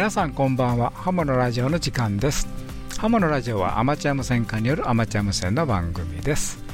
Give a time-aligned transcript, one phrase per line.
[0.00, 0.94] 皆さんこんばんは。
[0.94, 2.48] ハムのラジオの時間です。
[2.96, 6.64] ハムのラジオはアマチュア無線家によるアマチュア無線の番組です。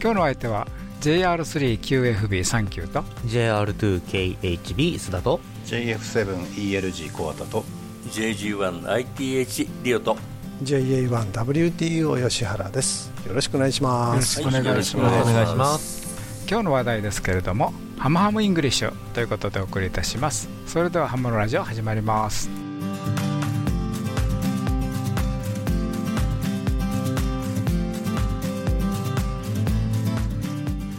[0.00, 0.66] 今日の相手は
[1.02, 7.66] JR3QFB39 と JR2KHB 須田と JF7ELG コアタと
[8.06, 10.16] JG1ITH リオと
[10.62, 13.12] JA1WTO 吉原です。
[13.26, 14.40] よろしくお願いします。
[14.40, 16.46] よろしくお願いしおます、願いします。
[16.48, 20.48] 今日の話題ですけれどもハムハムイングリッシュということでお送りいたします。
[20.66, 22.48] それではハムのラジオ始まります。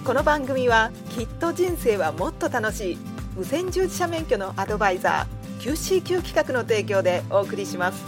[0.03, 2.97] この番組はきっと人生はもっと楽しい。
[3.37, 8.03] 無線従事者免許のアドバイザー QCQ 企画の提供でお送りします。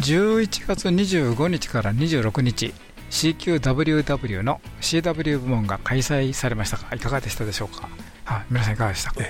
[0.00, 2.74] 11月25日から26日
[3.14, 7.88] CQWW の CW 部門が開催されましたがいかがでしたでしょうか、
[8.24, 9.20] はい、皆さんいかがでしたか？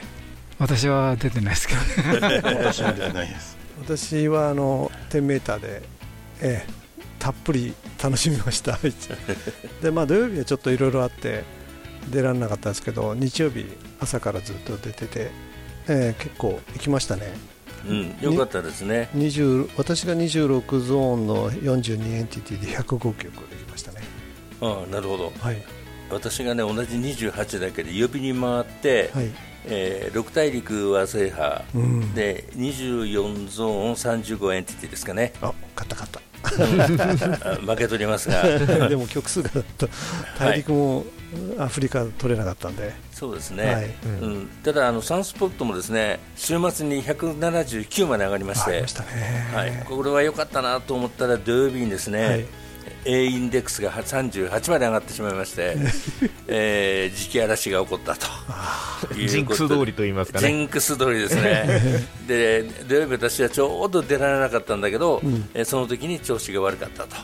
[0.59, 1.81] 私は出てないですけど。
[1.81, 3.59] 私は出てないです。
[3.85, 5.83] 私はあの 10m で、
[6.41, 6.73] ええ、
[7.19, 8.79] たっぷり楽しみました。
[9.83, 11.45] でまあ土曜日はちょっといろいろあって
[12.09, 13.67] 出られなかったんですけど日曜日
[14.01, 15.31] 朝からずっと出てて、
[15.89, 17.35] ええ、結構行きましたね
[17.89, 18.17] うん。
[18.21, 19.09] よかったですね。
[19.15, 24.01] 20私が26ゾーンの42エンティティで105曲できましたね。
[24.61, 25.33] ああなるほど。
[25.41, 25.63] はい。
[26.11, 29.31] 私がね同じ28だけで予備に回って、はい。
[29.67, 32.15] えー、6大陸は制覇、うん。
[32.15, 35.33] で24ゾーン35エンティティですかね。
[35.41, 36.21] あ勝った勝った。
[36.45, 38.43] あ負け取りますが。
[38.89, 39.89] でも曲数がと
[40.39, 41.05] 大陸も
[41.59, 43.95] アフリカ取れなかったんで、そうですね、はい。
[44.23, 44.47] うん。
[44.63, 49.09] ただあのサンスポットもですね週末に179まで上がりましてありましたね、
[49.55, 52.47] はい、これは良かったなと思ったら土曜日にですね、はい。
[53.07, 55.77] A インデックスが38まで上がってしまいまして、
[56.49, 58.27] えー、時期嵐が起こったと。
[58.27, 58.31] いう
[59.05, 59.29] ことで。
[59.29, 60.49] ジンクス通りと言いますかね。
[60.49, 62.07] ジンクス通りですね。
[62.27, 65.21] で土曜日私はちょうど出られなかったんだけど、
[65.55, 67.17] えーその時に調子が悪かったと、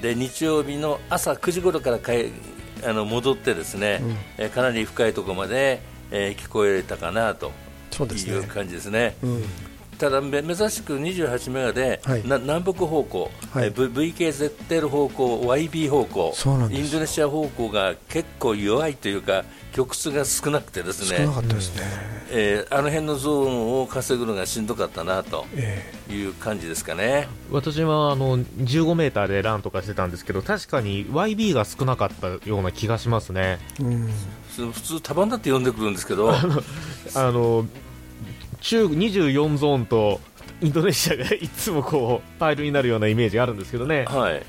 [0.00, 2.30] で日曜日の朝9時頃から帰
[2.84, 4.00] あの戻ってですね、
[4.38, 7.52] えーかなり深いところまで、えー聞こえたかなと
[8.02, 9.16] いう感じですね。
[9.22, 9.44] うん。
[9.98, 12.26] ただめ珍しく28メガで、はい。
[12.26, 13.72] な南北方向、はい。
[13.72, 16.34] VKZL 方向、YB 方向
[16.72, 21.18] インドネシア方向が結構弱いというか曲数が少なくてですね。
[21.18, 21.82] 少なかったですね、
[22.30, 27.28] えーあの辺のゾーンを稼ぐのがしんどかったなとえいう感じですかね。
[27.50, 33.58] 私はあの15メーターでランとかしてたんですけど確かに YB が少なかったような気がしますね。
[33.80, 36.42] えうん、普通、束だって呼んでくるんですけど、あ
[37.30, 37.66] の
[38.60, 40.20] 中24ゾーンと
[40.62, 44.04] インドネシアがいつもこうパイルになるようなイメージがあるんですけどね。
[44.04, 44.42] はい、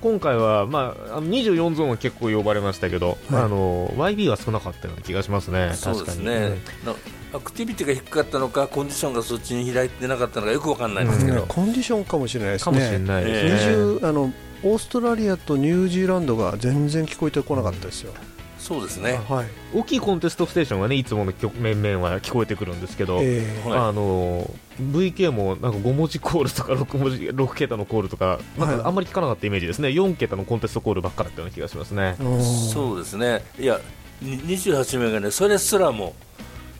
[0.00, 3.42] 今回は、まあ、あの24ゾーンは結構呼ばれましたけど、はい。
[3.42, 6.50] あの YB が少なかったような気がしますね、そうですね、
[6.84, 6.94] な
[7.32, 12.64] アクティビティが低かったのか、コンディションがそっちに開いてなかったのかよくわかんないんですけど、コンディションかもしれないですね。
[12.64, 14.32] かもしれないですね、え20あの
[14.62, 18.12] オーストラリアとニュージーランドが全然聞こえてこなかったですよ、
[18.68, 23.66] そうですね、はい、大きいコンテストステーションはねいつもの曲面々は聞こえてくるんですけど、ええ。
[23.66, 23.78] はい。
[23.78, 24.44] あの
[24.78, 32.16] VK もなんか5文字コールとか6文字6桁のコールとかなんかあんまり聞かなかったイメージですね、4桁のコンテストコールばっかだったような気がしますね。
[32.20, 33.80] うんそうですね、いや、
[34.20, 36.14] に28名がね、それすらも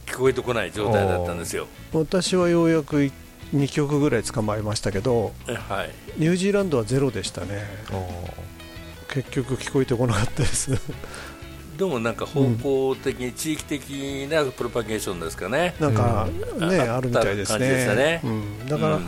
[0.04, 1.68] 聞こえてこない状態だったんですよ。
[1.94, 3.10] 私はようやく
[3.54, 5.90] 2曲ぐらい捕まえましたけどえはい。
[6.18, 7.64] ニュージーランドはゼロでしたね。
[9.08, 10.70] 結局聞こえてこなかったです
[11.78, 15.74] でもなんか方向的に、地域的なプロパゲーションですかね。
[15.80, 16.28] なんか
[16.58, 18.20] ね、ああるみたいですね。
[18.68, 19.04] だから、うん。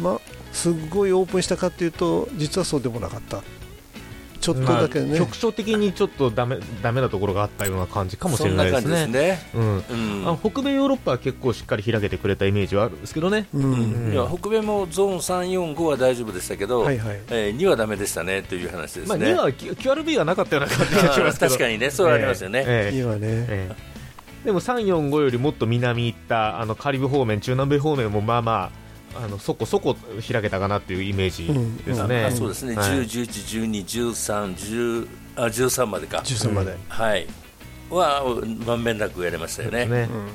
[0.00, 0.20] まあ
[0.52, 3.42] すっごいオープンしたかっていうと実はそうでもなかった
[4.44, 9.20] ちょっとだけね、まあ局所的にちょっとダメダメなところがあったような感じかもしれないですそんな感じね。
[9.26, 9.60] ですね。
[9.62, 9.76] うん。
[9.76, 10.28] うん。
[10.28, 13.72] あの北米ヨーロッパは結構しっかり開けてくれたイメージはあるんですけどね、うん。
[13.72, 14.12] うん。
[14.12, 17.20] いや北米もゾーン3、4、5は大丈夫でしたけど、はいはい。
[17.30, 19.28] えー2はだめでしたねという話ですまあ、ね。
[19.28, 22.64] 2は QRB がなかったような感じがします確かにね、そうありますよね。
[22.66, 22.98] ええ。
[22.98, 23.94] 今ね、ええ。
[24.44, 28.83] でも345よりもっと南行ったあのカリブ方面、中南米方面もまあまあ
[29.16, 29.96] あのそこそこ
[30.26, 31.46] 開けたかなっていうイメージ
[31.84, 32.24] ですね。
[32.24, 32.90] あそうですね、はい。
[32.90, 37.26] 10、11、12、13、10あ13までか、13まで、はい、
[37.90, 38.22] は
[38.66, 39.86] まんべんなくやれましたよね。
[39.86, 40.08] ね。
[40.10, 40.28] うん。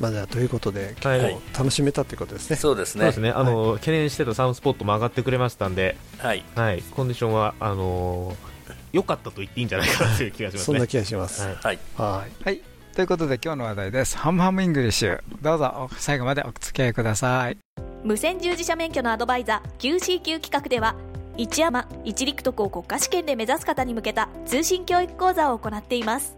[0.00, 1.20] まあ、じゃあということで結はい。
[1.20, 3.00] 構楽しめたということですね、そうですね。
[3.00, 8.56] そうですね、あの懸念してた sunspot も上がってくれましたんで、はい、はい、コンディションはあのー
[8.92, 10.64] 良かったと言っていいんじゃないかなという気がしますね。
[10.64, 11.54] そんな気がします、はい。
[11.54, 12.44] はい、はい。
[12.44, 12.62] はい。
[12.94, 14.16] ということで今日の話題です。
[14.16, 15.20] ハムハムイングリッシュ。
[15.42, 20.94] どうぞ最後までお付き合いください無線従事者免許のアドバイザー QCQ 企画では
[21.36, 26.36] 一山一陸徳を国家試験で目指す方に向けた通信教育講座を行っています。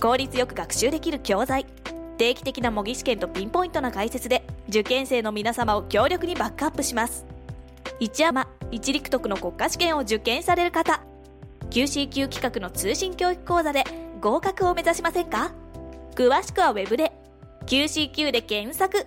[0.00, 1.64] 効率よく学習できる教材
[2.18, 7.24] 定期的な模擬試験とピンポイントな解説で受験生の皆様を強力にバックアップします。
[8.00, 11.02] 一山一陸徳の国家試験を受験される方
[11.70, 13.84] QCQ 企画の通信教育講座で
[14.20, 15.52] 合格を目指しませんか？
[16.16, 17.12] 詳しくはウェブで
[17.66, 19.06] QCQ で検索。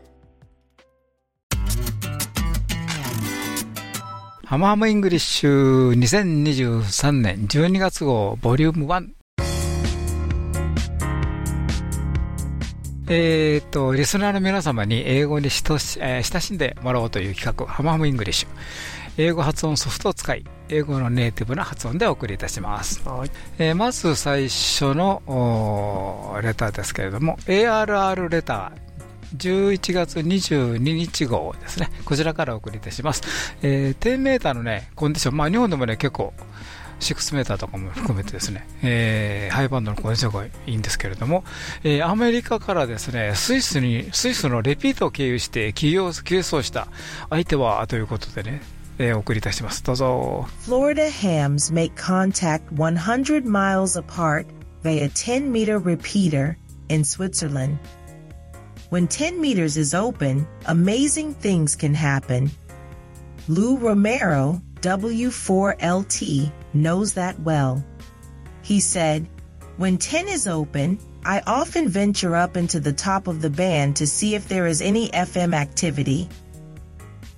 [4.54, 9.10] ハムハムイングリッシュ2023年12月号ボリューム1
[13.10, 18.50] えっと、リスナーの皆様に英語にしとし、えー親しんでもらおうという企画、ハムハムイングリッシュ。
[19.18, 23.02] 英語発音ソフトを使い、英語のネイティブな発音でお送りいたします。
[23.10, 28.93] はいえーまず最初のレターですけれども、ARR レター、
[29.38, 31.90] 11月22日号ですね。
[32.06, 33.24] こちらからお送りいたします。
[33.62, 36.34] えー10メーターのね、コンディション、まあ日本でもね、結構、
[37.00, 41.44] 6メーターとかも含めてですね、えーハイバンドのコンディションがいいんですけれども、
[41.84, 46.88] えーアメリカからですね、スイスに、スイスのレピートを経由して、起業、急走した
[47.30, 48.62] 相手は、ということでね、
[49.00, 49.84] えーお送りいたします。
[49.84, 50.48] どうぞ。
[50.68, 54.46] Florida hams make contact 100 miles apart
[54.84, 56.56] via 10 meter repeater
[56.90, 57.78] in Switzerland.
[58.94, 62.52] When 10 meters is open, amazing things can happen.
[63.48, 67.84] Lou Romero, W4LT, knows that well.
[68.62, 69.28] He said,
[69.78, 74.06] When 10 is open, I often venture up into the top of the band to
[74.06, 76.30] see if there is any FM activity.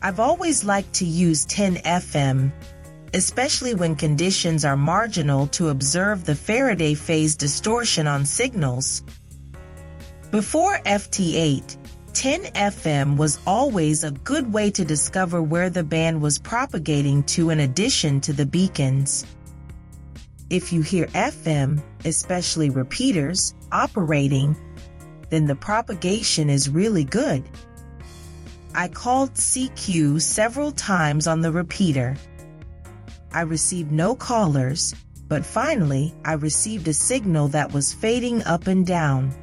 [0.02, 2.52] I've always liked to use 10 FM,
[3.14, 9.04] especially when conditions are marginal to observe the Faraday phase distortion on signals.
[10.36, 11.78] Before FT8,
[12.12, 17.52] 10 FM was always a good way to discover where the band was propagating to
[17.52, 19.26] in addition to the beacons.
[20.50, 24.58] If you hear FM, especially repeaters, operating,
[25.30, 27.42] then the propagation is really good.
[28.74, 32.18] I called CQ several times on the repeater.
[33.32, 34.94] I received no callers,
[35.30, 39.34] but finally I received a signal that was fading up and down.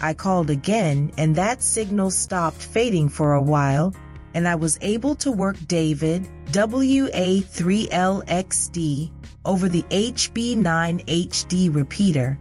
[0.00, 3.94] I called again and that signal stopped fading for a while
[4.34, 9.10] and I was able to work David WA3LXD
[9.44, 12.38] over the HB9HD repeater.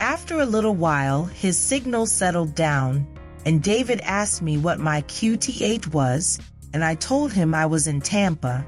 [0.00, 3.06] After a little while, his signal settled down
[3.46, 6.40] and David asked me what my QT8 was,
[6.72, 8.66] and I told him I was in Tampa.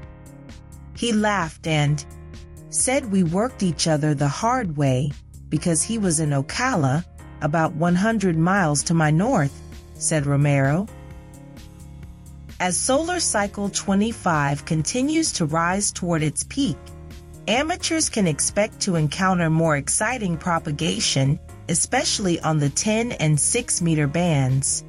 [0.95, 2.03] He laughed and
[2.69, 5.11] said we worked each other the hard way
[5.49, 7.03] because he was in Ocala,
[7.41, 9.61] about 100 miles to my north,
[9.95, 10.87] said Romero.
[12.59, 16.77] As Solar Cycle 25 continues to rise toward its peak,
[17.47, 21.39] amateurs can expect to encounter more exciting propagation,
[21.69, 24.83] especially on the 10 and 6 meter bands.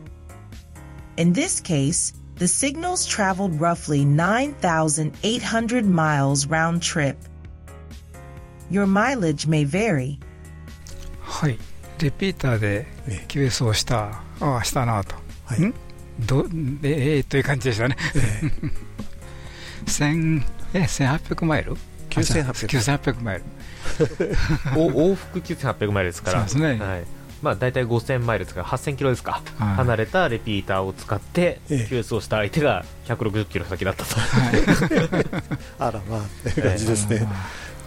[1.18, 7.18] In this case, the signals traveled roughly 9,800 miles round trip.
[8.70, 10.18] Your mileage may vary.
[11.20, 11.58] はい。
[12.00, 15.14] レピーターでええ急走した、ああ、したなと。
[15.44, 15.60] はい。
[15.60, 15.74] ん？
[16.20, 16.46] ど
[16.82, 17.96] ええという感じでしたね。
[19.86, 20.44] 千
[20.74, 21.76] え1800マイル
[22.10, 23.44] ？9800 9800マイル。
[24.76, 26.84] お往復9800マイルですから、そうですね。
[26.84, 27.04] はい。
[27.40, 29.74] まあ、大体5000マイルですから8000キロですか、はい。
[29.76, 31.86] 離れたレピーターを使ってええ。
[31.88, 34.16] 急走した相手が160キロ先だったと、
[35.78, 37.28] あらまあっていう感じですね、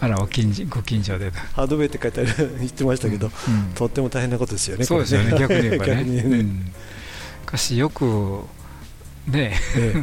[0.02, 1.30] あら、お近所ご近所で。
[1.30, 2.56] ハードウェイって書いてある。
[2.58, 3.30] 言ってましたけど、う
[3.70, 3.72] ん。
[3.72, 5.94] とっても大変なことですよね、そうですよね、逆に言えばね。
[5.94, 6.22] 逆にね。
[6.22, 6.72] うん。
[7.44, 8.40] しかし、よく、
[9.28, 9.54] ね。
[9.76, 9.94] え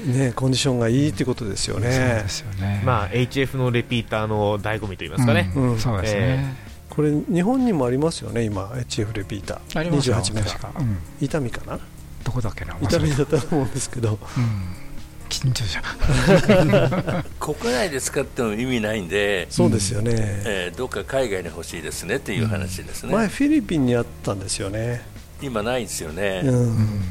[0.00, 0.18] え。
[0.18, 2.28] ねコンディションがいいってことですよそうねで。
[2.30, 2.82] すよね。
[2.86, 5.72] まあ、HF のレピーターの醍醐味といいますかね、うん。
[5.72, 5.78] うん。
[5.78, 6.56] そうですね。
[6.88, 10.42] これ日本にもありますよね、今 HF レピーター、ありますよ、28メ。
[10.42, 10.98] ガ、うん。
[11.20, 11.78] 伊丹かな、
[12.22, 14.83] どこだっけな、伊丹だったと思うんですけど、うん
[15.28, 17.24] 近所じゃん。
[17.40, 25.02] 国内で使っても意味ないんで、そうですよね、えーどっか海外に欲しいですねっていう話ですね、前、フィリピンにあったんですよね、
[25.42, 27.02] 今ないですよね、うん。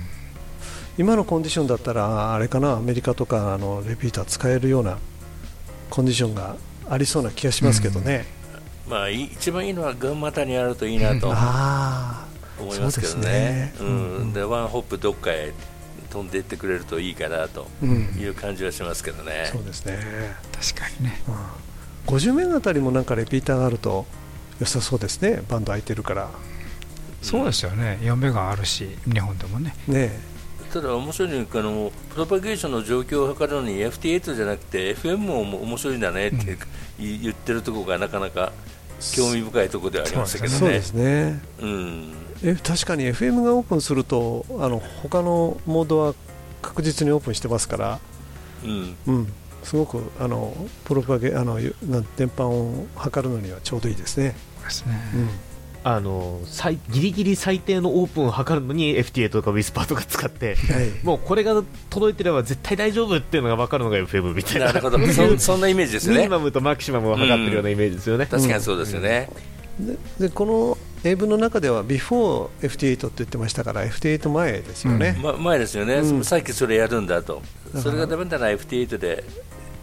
[0.98, 4.98] 今のコンディションだったら、あれかな、アメリカとかあのレピーター使えるような
[5.90, 6.56] コンディションが
[6.90, 8.26] ありそうな気がしますけどね。
[8.88, 12.26] まあ、い一番いいのは群馬谷にあるといいなとあ
[12.60, 13.40] 思いますけどそうですね。
[13.40, 14.34] ね、ううんん。
[14.34, 15.54] でワンホップどっかへ
[16.14, 19.50] 飛んでいってくれるといいかなという感じはしますけどね。
[19.52, 19.98] そうですね、
[20.52, 21.20] 確かにね。
[22.08, 24.06] うん、50メガあたりもなんかレピーターがあると
[24.60, 26.30] 良さそうですね、バンド空いてるから。
[27.24, 27.98] そうですよね。
[28.02, 29.74] 4メガあるし、日本でもね。
[29.88, 30.12] ね
[30.72, 36.58] ただ面白いのはあのプロパゲーションの状況を測るのに FT8 じゃなくて FM も面白いんだねって
[37.00, 38.52] 言ってるところがなかなか
[39.16, 40.60] 興味深いところではありましたけどね。
[40.60, 46.14] そうですね、うんえ確かに FM がオープンするとあの他のモードは
[46.62, 48.00] 確実にオープンしてますから、
[48.64, 48.96] うん。
[49.08, 49.34] うん、
[49.64, 50.54] すごくあの
[50.86, 54.36] プロパゲあのゆなん電波を測るのにはちょうどいいですね。
[54.64, 54.94] ですね。
[55.16, 55.30] うん。
[55.86, 61.06] あの最ギリギリ最低のオープンを測るのに FTA とかウィスパーとか使ってはい。
[61.06, 64.68] もうこれが届いてれば絶対大丈夫っていうのが分かるのが FM みたいな。
[64.68, 65.00] なるほど。
[65.08, 66.20] そそんなイメージですよね。
[66.20, 69.30] ミニマムとマキシマムを測ってるようなイメージですよね、確かにそうですよね、
[69.80, 76.24] ででこの英文の中では Before FT8 って言ってましたから FT8 前ですよね、ま、前ですよね、うん。
[76.24, 77.42] さっきそれやるんだと。
[77.74, 77.82] ら。
[77.82, 79.24] それがダメなら FT8 で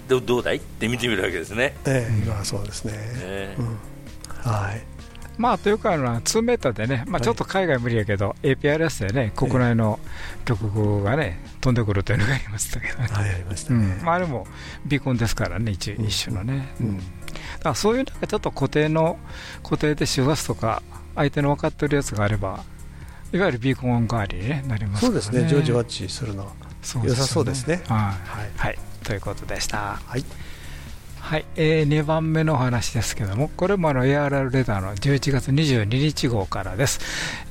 [0.08, 0.56] どどうだい？
[0.56, 2.22] って見てみるわけですね、ええ。
[2.24, 3.56] 今はそうですね、ね。
[3.58, 3.66] うん。
[4.50, 4.82] はい。
[5.38, 10.00] まあというかあの2メーターでね、まあ、ちょっと海外無理やけど、APRS でね国内の
[10.44, 14.04] 曲がね飛んでくるというのがありましたけどね、はいありましたね、うん。
[14.04, 14.46] まあ、あれも
[14.84, 16.04] ビーコンですからね一うん。
[16.06, 16.86] 一種のね、うん。
[16.88, 16.96] うん。
[16.98, 17.08] だか
[17.70, 19.18] らそういうなんかちょっと固定の
[19.62, 20.82] 固定で周波数とか
[21.14, 22.64] 相手の分かってるやつがあれば
[23.32, 25.20] いわゆるビーコン代わりに、ね、なりますからね。
[25.20, 25.48] そうですね。
[25.48, 26.46] 常時ワッチするの。
[26.46, 26.52] は
[27.04, 27.82] 良さそうですね。
[27.86, 28.50] はい、はい。
[28.56, 30.00] はい、ということでした。
[30.04, 30.24] はい。
[31.20, 36.98] はい、えー、2番目のお話ですけども、これもあの ARR レターの11月22日号からです。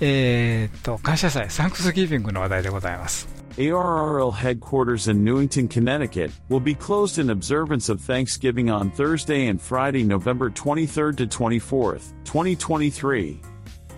[0.02, 3.39] えー、っと、感謝祭、サンクスギビングの話題でございます。
[3.58, 10.04] ARRL headquarters in Newington, Connecticut, will be closed in observance of Thanksgiving on Thursday and Friday,
[10.04, 13.42] November 23rd to 24th, 2023.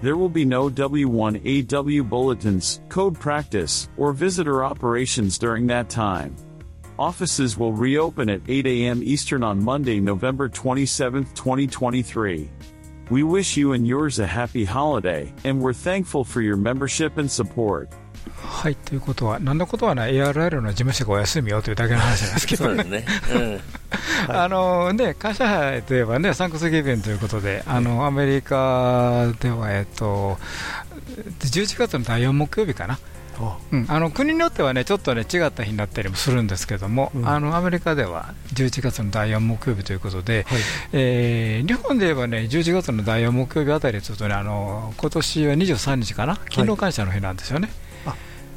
[0.02, 6.36] There will be no W1AW bulletins, code practice, or visitor operations during that time.
[6.98, 9.02] Offices will reopen at 8 a.m.
[9.04, 12.50] Eastern on Monday, November 27th, 2023.
[13.12, 17.30] We wish you and yours a happy holiday, and we're thankful for your membership and
[17.30, 17.92] support.
[18.42, 20.14] はい、ということは、何のことはない。
[20.14, 23.06] ARR の事務所がお休みよというだけの話なんですけどね。
[24.28, 30.38] あのね、感謝祭といえばね、サンクスギビングということで、あのアメリカでは、えっと、
[31.40, 33.00] 11月の第4木曜日かな、
[33.40, 37.28] あうん、あの国によってはね、ちょっとね、違った日になったりもするんですけども、うん。
[37.28, 40.62] あのアメリカでは11月の第4木曜日ということで、はい。
[40.94, 47.70] えー日本で言えばね、11月の第4木曜日あたりというとね、あの今年は23日かな、勤労感謝の日なんですよね。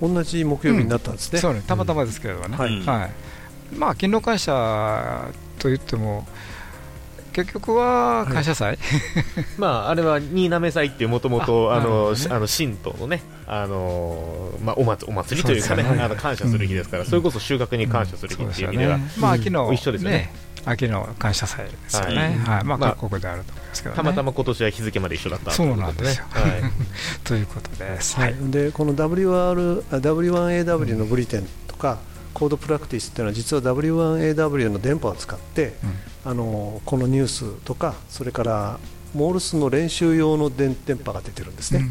[0.08, 2.56] 同じ木曜日になったんですね、そうね、たまたまですけどね。
[2.56, 2.80] はい。
[2.82, 3.10] はい。
[3.76, 6.26] まあ、勤労感謝と言っても、
[7.32, 8.78] 結局は感謝祭、
[9.58, 16.00] まあ、あれは新滑祭っていうもともとああの、あの神道のね、あのまあ、お祭お祭りというかねね。
[16.00, 19.10] あの感謝する日ですから、それこそ収穫に感謝する日っていう意味では、ね。
[19.18, 20.32] まあ、秋の、一緒ですよね
[20.64, 22.16] 秋の感謝祭ですよね。
[22.16, 22.28] はい。
[22.28, 22.64] はい。
[22.64, 23.96] まあ、まあ各国であると思いますけどね。
[23.96, 26.24] たまたま今年は日付まで一緒だったそうなんですよ。
[26.32, 26.72] ということねはい。
[27.24, 28.16] ということです。
[28.16, 31.98] はい、でこの WR あ W1AW のブリテンとか、
[32.32, 35.74] コードプラクティスっていうのは実は W1AW の電波を使って、
[36.24, 38.78] あのこのニュースとかそれから
[39.14, 41.86] モールスの練習用の電電波が出てるんですね、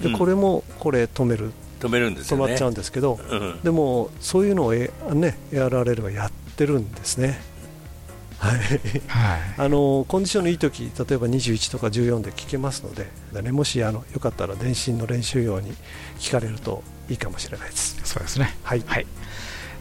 [0.00, 0.18] でうん。
[0.18, 1.52] これもこれ止める。
[1.80, 2.44] 止めるんですよね。
[2.44, 3.60] 止まっちゃうんですけど、うん。
[3.62, 7.40] でもそういうのを、えね、ARRL はやってるんですね。
[8.42, 8.58] はい
[9.06, 9.40] はい。
[9.56, 13.06] あのコンディションのいい時例えば21とか14で聞けますので、
[13.40, 15.72] ね、もしあのよかったら電信の練習用に
[16.18, 18.00] 聞かれるといいかもしれないです。
[18.02, 18.56] そうですね。
[18.64, 19.06] はい、はい。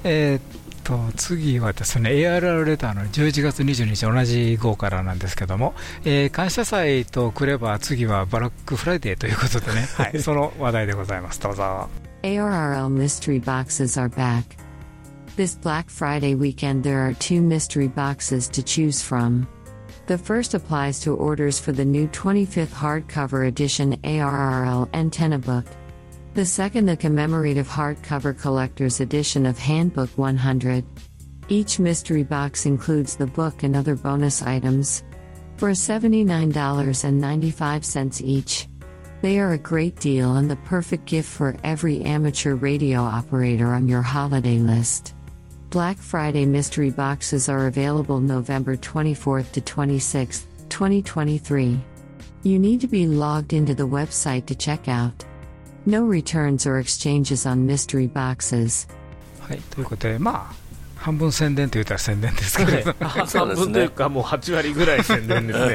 [0.04, 0.42] えーっ
[0.84, 5.74] と、次はですね、ARR レターの11月22日、同じ号からなんですけども、
[6.06, 11.40] えー感謝祭とくれば、次はバラックフライデーということでね、はい、その話題でございます。
[11.40, 11.90] どうぞ。
[12.24, 14.44] ARRL mystery boxes are back.
[15.38, 19.48] This Black Friday weekend, there are two mystery boxes to choose from.
[20.08, 25.64] The first applies to orders for the new 25th hardcover edition ARRL Antenna Book.
[26.34, 30.84] The second, the commemorative hardcover collector's edition of Handbook 100.
[31.48, 35.02] Each mystery box includes the book and other bonus items.
[35.56, 38.68] For $79.95 each.
[39.22, 43.88] They are a great deal and the perfect gift for every amateur radio operator on
[43.88, 45.14] your holiday list.
[45.71, 51.81] Black Friday mystery boxes are available November 24th to 26th, 2023.
[52.45, 55.25] You need to be logged into the website to check out.
[55.85, 58.87] No returns or exchanges on mystery boxes.
[59.41, 60.55] はい、ということで、まあ、
[60.97, 65.75] 半分宣伝と言ったら宣伝ですけれども、そうですね半分というか、もう8割ぐらい宣伝ですね。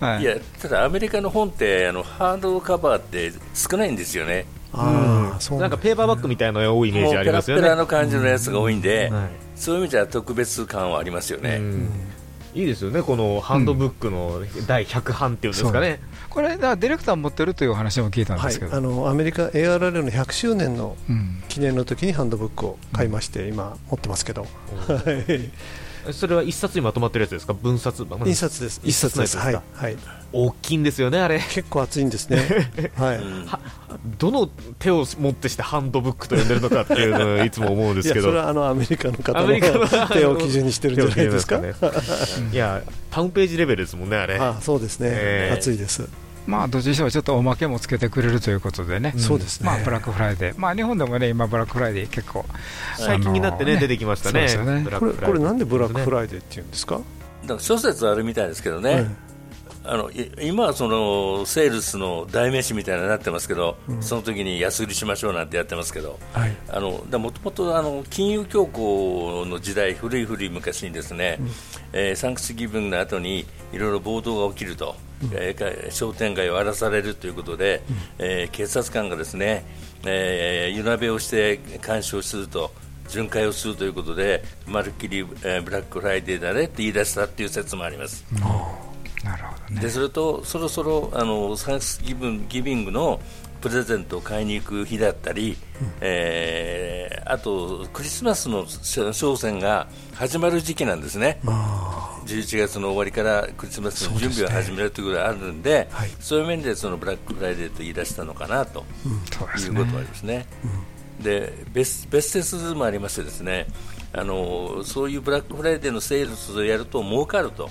[0.00, 7.61] はいいやただアメリカの本ってあのハードカバーって少ないんですよね うなんかペーパーバッグみたいなのが多いイメージありますよね。
[7.61, 9.29] もうペラペラの感じのやつが多いんで、はい。
[9.55, 11.89] そういう意味では特別感はありますよね、うん。
[12.53, 15.99] いいですよね、このハンドブックの第100版っていうんですかね。
[16.29, 21.41] これ、だディレクター持ってるという話も聞いたんはいですけ、ど、あのアメリカ ARRL の100周年のうん。
[21.47, 24.47] 記念の時にハンドブックを買いまして、今持ってますけど、は
[25.27, 25.51] い
[26.13, 27.53] それは一冊にまとまってるやつですか？
[27.53, 28.05] 分冊？
[28.25, 28.81] 印刷です。
[28.83, 29.37] 一冊です。
[29.37, 29.61] か、はい。
[29.73, 29.97] はい。
[30.33, 31.39] 大きいんですよねあれ。
[31.39, 32.37] 結構厚いんですね。
[32.97, 33.17] はい。
[33.17, 33.59] は
[34.17, 34.47] どの
[34.79, 38.31] 手をもってしてハンドブックと呼んでるのかっていうのを いつも思うんですけど。
[38.31, 41.59] いやそれはあのアメリカの方のアメリカの手を基準にしてるんじゃないですか？
[41.59, 41.73] ね。
[42.51, 42.81] いや
[43.11, 44.35] タウンページレベルですもんねあれ。
[44.37, 45.55] あそうですね、ええ。
[45.57, 46.05] 厚いです
[46.47, 49.21] まあ、どっちにしてもちょっとおまけもつけてくれるということでね、うん。
[49.21, 49.67] そうですね。
[49.67, 52.45] まあ、ブラックフライデー、まあ、日本でもね、今、ブラックフライデー結構、
[52.97, 54.47] 最近になってね出てきましたね。
[54.47, 59.24] これブラックフライデーこれなんでブラックフライデーっていうんですか、だから諸説あるみたいですけどね、はい
[59.87, 66.55] あのい今はそのセールスの代名詞みたいになってますけど、その時に安売りしましょうなんてやってますけど、はい。
[66.69, 71.39] あのもともとあの金融恐慌の時代、古い古い昔にですね、
[71.93, 74.95] えーサンクスギブンの後にいろいろ暴動が起きると、
[75.33, 77.81] えーか商店街を荒らされるということで、
[78.17, 79.65] えー警察官がですね、
[80.05, 82.71] えー、湯鍋をして監視をすると。
[83.07, 88.25] 巡回をするということで、まるっきり、えーブラックフライデーだねって言い出したっていう説もあります。
[89.25, 89.81] なるほどね。
[89.81, 93.19] でそれとそろそろあのサンクスギブンギビングの
[93.61, 95.57] プレゼントを買いに行く日だったり、
[96.01, 101.39] えーあとクリスマスの商戦が始まる時期なんですね、
[102.27, 106.09] 11月の終わりからクリスマスの準備を始めるということがあるんで、はい。
[106.19, 108.85] そういう面でそのブラックフライデーと言い出したのかなと
[109.31, 109.79] そうですね。
[109.79, 110.45] いうことはありますね。
[111.19, 113.65] で別別説もありましてですね
[114.17, 117.69] あのそういうブラックフライデーのセールスをやると儲かると、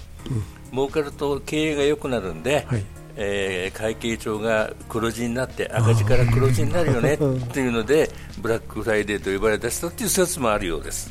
[0.73, 2.85] 儲かると経営が良くなるんで、はい。
[3.17, 7.17] えー会計帳が黒字になって赤字から黒字になるよね っ
[7.53, 11.11] ていうのでブラックフライデーと呼ばれ出したっていう説もあるようです。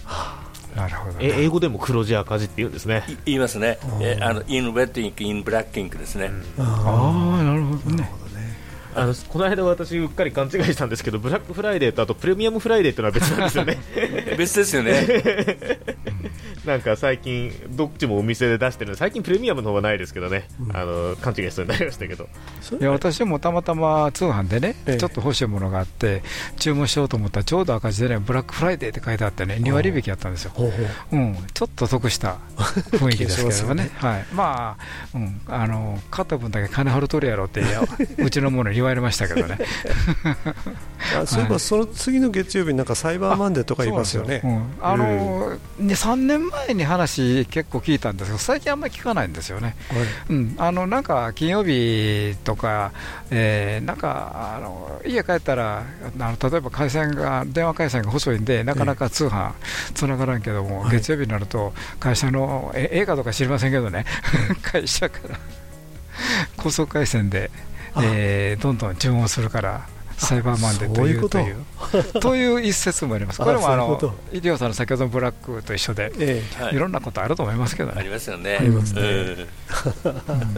[0.75, 3.03] なるほどね、え英語でも黒字赤字って言うんですね。
[3.07, 6.31] い言いますね、えーあの in red ink、in black ink ですね。
[6.57, 8.11] ああ、なるほどね、
[8.95, 15.99] あのこの間私うっかり勘違いしたんですけどブラックフライデーとあとプレミアムフライデーっていうのは別なんですよね 別ですよね。
[16.65, 22.27] なんか最近どっちもお店で出してるので最近プレミアムの方はないですけどね、あの勘違いしそうになりましたけど。
[22.61, 24.97] そいや私もたまたま通販でね、ええ。
[24.97, 26.23] ちょっと欲しいものがあって、
[26.57, 30.51] 注文しようと思ったら、ちょうど赤字でね、ブラックフライデーって書いてあってね、2割引きやったんですよ。
[30.53, 30.71] ほ
[31.11, 34.77] うん、ちょっと得した雰囲気ですけど もね、はい、ま
[35.13, 37.61] あ、うん、あの買った分だけ金払うとるやろって、
[38.17, 39.57] うちのものに言われましたけどね、
[41.19, 44.41] あそういえばその次の月曜日になんかサイバーマンデーとか言いますよね。
[44.81, 49.75] あのね3年前に話、結構聞いたんですけど、最近あんまり聞かないんですよね。
[50.29, 52.91] うん、あのなんか金曜日とか、
[53.31, 55.83] えーなんかあの家帰ったら
[56.19, 59.51] あの、例えば回線が電話回線が細いんで、なかなか通販
[59.93, 64.05] つながらんけども、月曜日になると、会社のえ映画とか知りませんけどね、
[64.61, 65.37] 会社から
[66.57, 67.49] 高速回線で、
[68.01, 69.92] えーどんどん注文するから。
[70.23, 71.57] サイバーマンデーというといいう
[72.15, 73.41] うという一説もあります。
[73.41, 78.09] あこれもあのそういうこと医療さんの先ほどのブラックと一緒で、えはいいろんなことあると思いますけどありね。
[78.13, 78.57] ますよね。
[78.59, 79.47] ありますねうん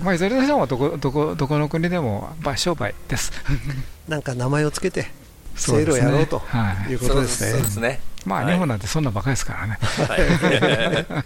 [0.03, 3.31] まあいずれにしてもどこどこどこの国でもまあ商売です。
[3.49, 3.51] え
[4.11, 5.11] なんか名前をつけて
[5.55, 7.99] セールをやろうとはいいうことですそうねですね。
[8.25, 9.77] まあはい日本なんてそんなばかりですからね。
[10.07, 10.15] は
[10.99, 11.05] い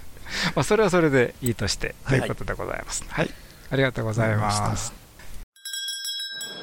[0.55, 3.03] まあそれはそれでいいとしてとはいいうことでございます。
[3.09, 3.29] はい。
[3.71, 4.98] ありがとうございます。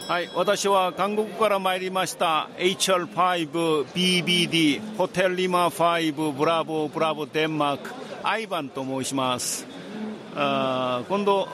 [0.09, 2.49] はい、私は韓国から参りました。
[2.59, 7.91] HR5BBD ホテルリマ5ブラボーブラボーデンマーク
[8.23, 9.67] アイバンと申します。
[10.37, 11.49] あ今度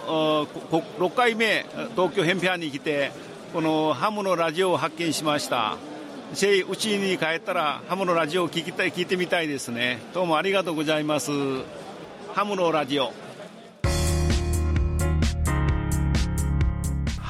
[0.69, 1.65] 6回目
[1.97, 3.11] 東京ハムフェアに来て
[3.55, 5.79] このハムのラジオを発見しました。
[6.35, 9.99] ぜひうちに帰ったらハムのラジオを聞きたい聞いてみたいですね。
[10.13, 11.31] どうもありがとうございます。
[12.35, 13.15] ハムのラジオ。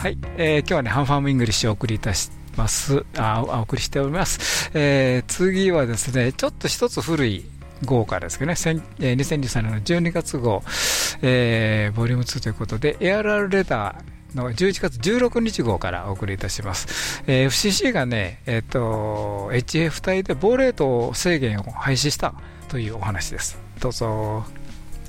[0.03, 3.07] はい、えー今日はね、ハンファームイングリッシュをお送りいたします。
[3.17, 4.69] あ、お送りしております。
[4.75, 7.45] えー次はですね、ちょっと一つ古い
[7.85, 8.57] 号からですけどね、
[8.99, 10.65] えー2023年の12月号、
[11.23, 17.23] えーボリューム2ということで、ARR レターの11月16日号からお送りいたします。
[17.29, 22.35] えー FCC がね、えっ、と、HF 帯で亡霊等制限を廃止した
[22.67, 23.57] というお話です。
[23.79, 24.45] どうぞ。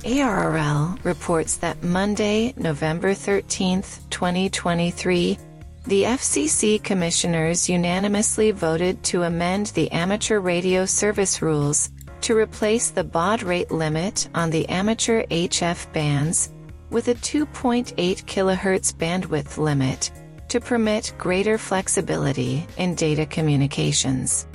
[0.04, 5.38] ARRL reports that Monday, November 13, 2023,
[5.86, 11.90] the FCC commissioners unanimously voted to amend the amateur radio service rules
[12.20, 16.52] to replace the baud rate limit on the amateur HF bands
[16.90, 20.10] with a 2.8 kHz bandwidth limit
[20.48, 24.46] to permit greater flexibility in data communications.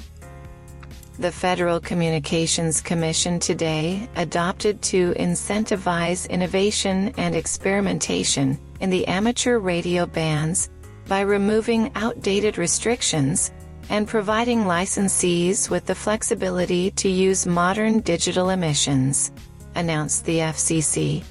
[1.19, 10.05] The Federal Communications Commission today adopted to incentivize innovation and experimentation in the amateur radio
[10.05, 10.69] bands
[11.09, 13.51] by removing outdated restrictions
[13.89, 19.33] and providing licensees with the flexibility to use modern digital emissions.
[19.75, 21.21] announced the FCC.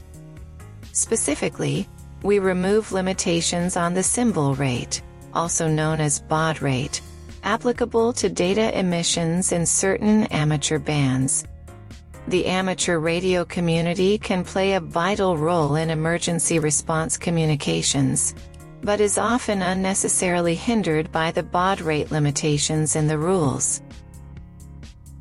[0.92, 1.88] Specifically,
[2.22, 5.00] we remove limitations on the symbol rate,
[5.32, 7.00] also known as baud rate,
[7.42, 11.44] applicable to data emissions in certain amateur bands.
[12.28, 18.34] The amateur radio community can play a vital role in emergency response communications,
[18.82, 23.80] but is often unnecessarily hindered by the baud rate limitations in the rules.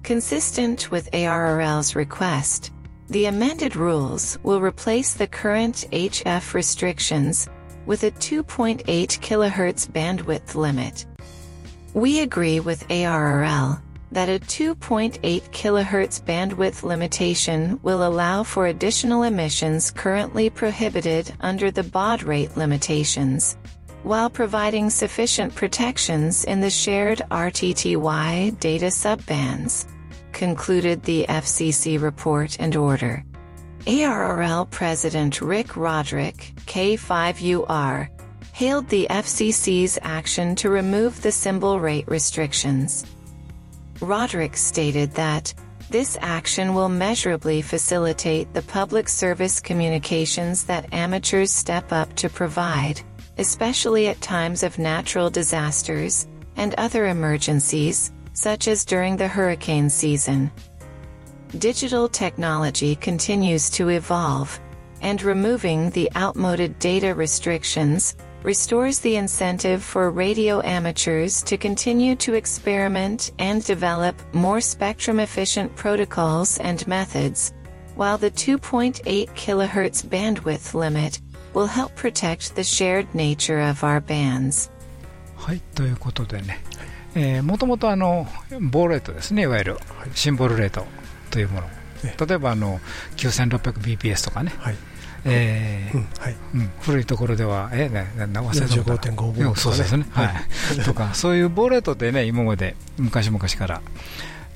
[0.04, 2.72] Consistent with ARRL's request,
[3.10, 7.48] the amended rules will replace the current HF restrictions
[7.86, 11.06] with a 2.8 kHz bandwidth limit.
[11.93, 19.91] We agree with ARRL that a 2.8 kHz bandwidth limitation will allow for additional emissions
[19.91, 23.58] currently prohibited under the baud rate limitations,
[24.04, 29.86] while providing sufficient protections in the shared RTTY data subbands,
[30.32, 33.23] concluded the FCC report and order.
[33.86, 38.10] ARRL President Rick Roderick, K5UR,
[38.58, 43.06] hailed the FCC's action to remove the symbol rate restrictions.
[44.02, 45.54] Roderick stated that,
[45.91, 53.00] this action will measurably facilitate the public service communications that amateurs step up to provide,
[53.38, 60.50] especially at times of natural disasters and other emergencies, such as during the hurricane season.
[61.60, 64.60] Digital technology continues to evolve,
[65.02, 68.15] and removing the outmoded data restrictions
[68.47, 75.75] restores the incentive for radio amateurs to continue to experiment and develop more spectrum efficient
[75.77, 77.53] protocols and methods,
[77.95, 81.21] while the 2.8 kHz bandwidth limit
[81.55, 84.71] will help protect the shared nature of our bands.
[85.37, 86.61] はい、ということでね、
[87.15, 88.27] えー、もともとあの
[88.61, 89.77] ボーレートですね、いわゆる
[90.15, 90.87] シンボルレート
[91.31, 91.67] というもの、
[92.27, 92.81] 例えばあの
[93.17, 94.77] 9600bps とかね、はい
[95.28, 103.82] えーうんはいうん、古いところでは、えー、ね、忘れたこと45.5そうですね、はい、 とか、そういうボーレートでね、今まで昔々から、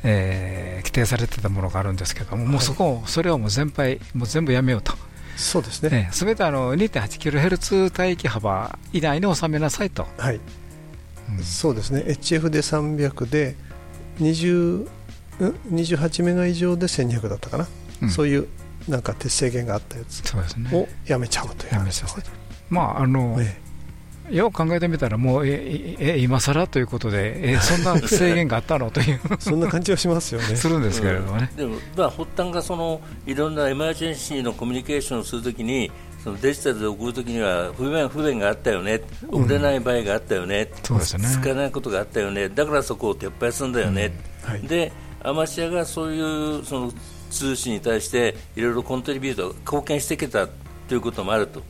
[0.04, 4.94] えー、規定されてたものがあるんですけども、もうそこ、それをもう全廃、もう全部やめようと。
[5.38, 6.10] そうですね。
[6.12, 10.08] す、べ、てあの 2.8kHz 帯域幅以内に収めなさいと。
[10.18, 10.40] はい。
[11.38, 12.02] うん、そうですね。
[12.02, 13.56] HF で300で
[14.20, 14.88] 20、
[15.72, 17.68] 28メガ以上で1200だったかな。
[18.04, 18.48] うん、そういう
[18.88, 20.24] なんか鉄制限があったやつ
[20.74, 21.74] をやめちゃうという。
[21.74, 22.24] 話ですね。
[22.70, 23.38] まああの、
[24.30, 29.20] よく考えてみたら、もうええ今更ということで、えそんな制限があったのという。
[29.40, 30.56] そんな感じはしますよね。
[30.58, 31.50] するんですけれどもね。
[31.52, 35.92] うん、でも、まあ、発端がそのいろんなエマージェンシーのコミュニケーションをするときに、
[36.24, 41.04] そのデジタルで送るときには不便不便があったよね、送れない場合があったよね、うん、ね。
[41.04, 44.14] 使えないことがあったよね、だからそこを撤廃するんだよね、
[44.46, 44.52] うん。
[44.52, 44.92] はい、で
[45.24, 46.94] アマチュアがそういうその
[47.32, 50.48] 通信に対していろいろコントリビュート貢献してきた
[50.88, 51.64] ということもあると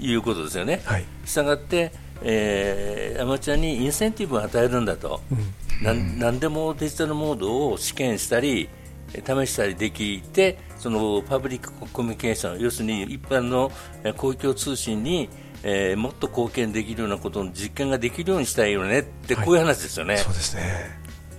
[0.00, 0.82] いうことですよね。
[1.24, 8.68] したがって、えー、アマチュアにインセンティブを与えるんだと、うん、何でもデジタルモードを試験したり
[9.12, 13.70] 試したりできてそのパブリックコミュニケーション要するに一般の
[14.16, 15.28] 公共通信に
[15.64, 20.62] えー、もっと貢献できるようなことの実験ができるようにしたいよねってこういう話ですよね、はい、そうですね。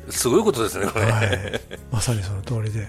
[0.09, 1.29] すごいことですね、これ、はい、
[1.91, 2.87] まさにその通りで、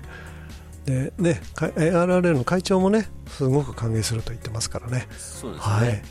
[0.84, 5.06] でね、ARRA の会長もねすごく歓迎すると言ってますからね。
[5.16, 6.02] そうですね、はい。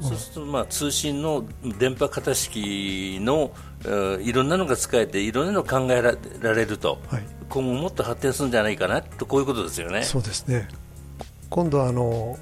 [0.00, 1.44] そうすると、まあ、通信の
[1.78, 3.52] 電波型式の
[4.20, 6.02] いろんなのが使えていろんなの考え
[6.40, 10.02] られると、はい、今後もっと発展するんじゃないかなとこういうことですよね。
[10.02, 10.68] そうですね。
[11.48, 12.38] 今度はあの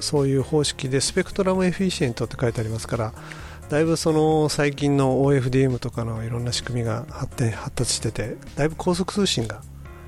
[0.00, 3.14] そういう方式でスペクトラムエフィシエントって書いてありますから
[3.68, 9.62] だいぶその最近の OFDM とかのいろんな仕組みが発展発達しててだいぶ高速通信が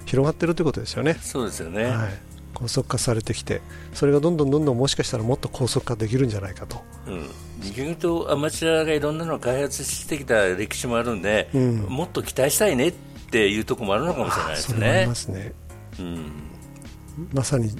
[0.06, 1.14] 広がってるということですよね。
[1.20, 2.18] そうですよね、はい、
[2.54, 3.60] 高速化されてきて
[3.92, 6.82] それがどんどんどんどんもしかしたらもっと高速化できるんじゃないかと。
[7.06, 7.30] うん。
[7.60, 12.92] 逆に言うとアマチュアがいろんなのを開発してきた歴史もあるんで、うん、もっと期待したいねっ
[13.30, 15.04] ていうところもあるのかもしれないですね。
[15.06, 15.52] ますね、
[15.98, 16.32] うん、
[17.32, 17.70] まさに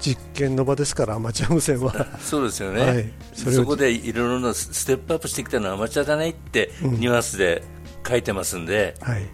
[0.00, 2.06] 実験の場ですから、アマチュア無線は。
[2.20, 7.62] そうですよね、はい、そそこでいろいろなステップアップしてきたのはアマチュアだねってニュアンスで
[8.06, 9.26] 書いてますんで、うん、はい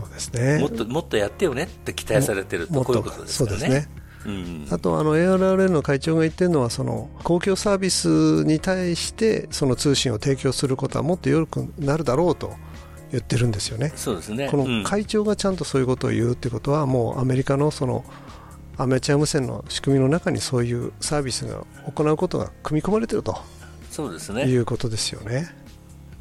[0.00, 0.58] そうですね。
[0.58, 3.88] もっともっとやってよねって期待されてるとこういうことですよね。
[4.26, 12.52] うん、あとあの ARRN の会長が言ってるのはその公共サービスに対してその通信を提供することはもっとよくなるだろうと
[13.10, 13.92] 言ってるんですよね。
[13.96, 14.48] そうですね。
[14.50, 18.04] この会長がちゃんとそういうことを言うってことはもうアメリカのその
[18.76, 23.38] アメチュア無線の仕組みの中にそういうサービスが行うことが組み込まれていると。
[23.90, 24.44] そうですね。
[24.44, 25.54] いうことですよね。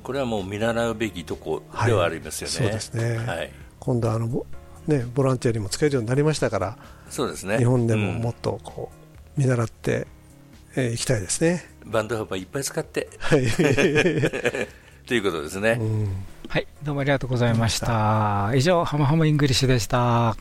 [0.04, 2.72] これはもう見習うべきとこではありますよね。
[2.72, 4.46] はい、そうですね、はい、今度あの
[4.88, 6.78] ね、ボランティアにも使えるようになりましたから
[7.10, 7.58] そうですね。
[7.58, 8.92] 日本でももっとこ
[9.38, 11.66] う見習ってい、えー、きたいですね。
[11.86, 13.10] バンド幅いっぱい使って。
[13.20, 13.46] はい。
[15.08, 18.52] ということですね、うん、はいどうもありがとうございました。
[18.54, 20.36] 以上ハムハムイングリッシュでした。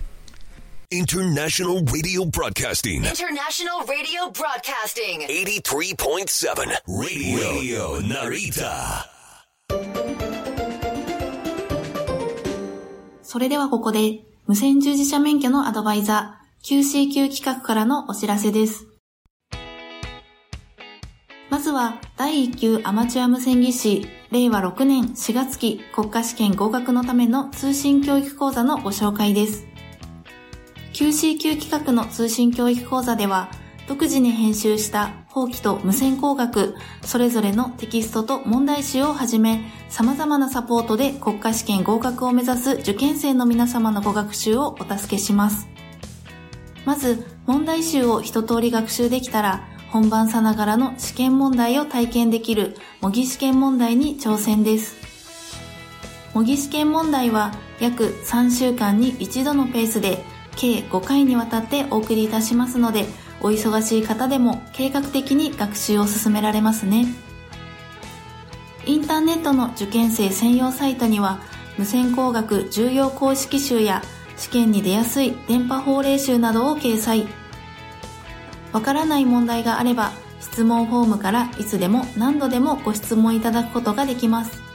[0.91, 3.03] International Radio Broadcasting.
[3.03, 5.27] International Radio Broadcasting.
[5.27, 9.05] 83.7 Radio Narita.
[13.31, 18.87] それではここで、無線従事者免許のアドバイザー、QCQ 企画からのお知らせです。
[21.51, 29.67] まずは、第1級アマチュア無線技師、令和6年4月期国家試験合格のための通信教育講座のご紹介です。
[30.95, 33.51] QCQ 企画の通信教育講座では、
[33.89, 45.69] 独自に編集した法規と無線工学、それぞれのテキストと問題集をはじめ、様々なサポートで国家試験合格を目指す受験生の皆様のご学習をお助けします。
[46.85, 54.97] まず、問題集を一通り学習できたら、本番さながらの試験問題を体験できる模擬試験問題に挑戦です。
[56.35, 60.23] 模擬試験問題は約3週間に一度のペースで
[60.57, 63.07] 計5回にわたってお送りいたしますので、
[63.41, 67.07] お忙しい方でも計画的に学習を進められますね。
[68.87, 71.41] インターネットの受験生専用サイトには、
[71.77, 74.03] 無線工学重要公式集や
[74.37, 77.27] 試験に出やすい電波法令集などを掲載。
[78.73, 84.68] わからない問題があれば、質問フォームからいつでも何度でもご質問いただくことができます。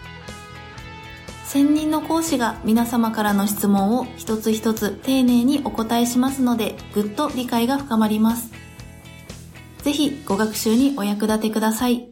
[1.53, 8.51] 専任の講師が皆様からの質問を一つ一つ丁寧にお答えしますので、ぐっと理解が深まります。
[9.83, 12.09] ぜひご学習にお役立てください。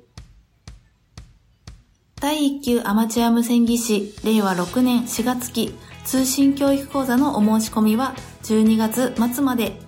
[2.17, 5.73] 第1級アマチュア無線技師令和6年4月期
[6.05, 9.79] 通信教育講座のお申し込みは12月末まで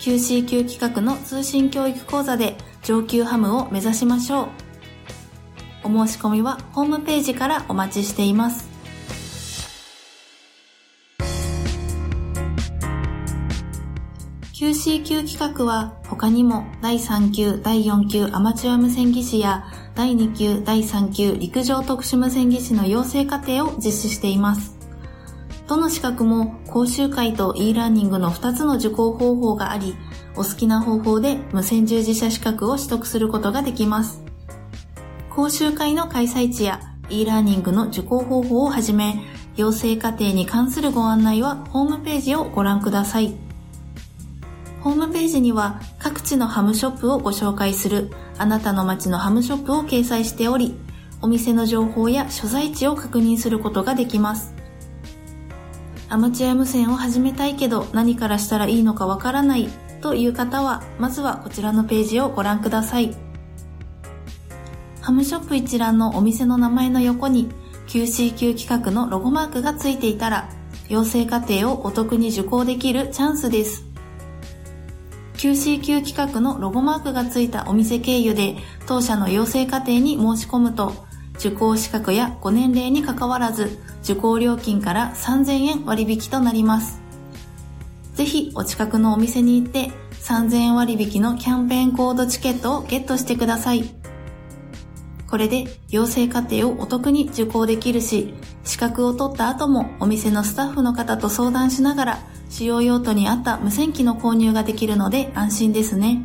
[0.00, 4.63] QC 級企画の通信教育講座で上級ハムを目指しましょう。
[5.84, 8.74] お申し込みはホームページからお待ちしています。
[14.54, 24.74] QCQ 企画は他にも第3級、第4級アマチュア無線技師や第2級、第3級陸上特殊無線技師の養成課程を実施しています。
[25.66, 29.96] どの資格も講習会と e ラーニングの2つの受講方法があり、
[30.36, 34.23] お好きな方法で無線従事者資格を取得することができます。
[35.34, 39.20] 講習会の開催地や e ラーニングの受講方法をはじめ、
[39.56, 43.34] 養成課程に関するご案内はホームページをご覧ください。
[44.80, 50.76] ホームページには各地のハムショップをご紹介するあなたの街のハムショップを掲載しており、
[51.20, 54.54] お店の情報や所在地を確認することができます。
[56.08, 59.68] アマチュア無線を始めたいけど何からしたらいいのかわからない
[60.00, 63.23] という方は、まずはこちらのページをご覧ください。
[65.04, 67.50] ハムショップ一覧のお店の名前の横に
[67.88, 70.48] QCQ 企画のロゴマークがついていたら、
[70.88, 73.84] 養成課程をお得に受講できるチャンスです。
[75.34, 80.94] QCQ 企画のロゴマークがついたお店経由で当社の養成課程に申し込むと、
[81.34, 87.02] 受講資格やご年齢にかかわらず、受講料金から3000円割引となります。
[88.14, 89.90] ぜひお近くのお店に行って
[90.22, 94.03] 3000円割引のキャンペーンコードチケットをゲットしてください。
[95.34, 102.18] これで養成課程をお得に受講できるし、資格を取った後もお店のスタッフの方と相談しながら、
[102.48, 106.24] 使用用途に合った無線機の購入ができるので安心ですね。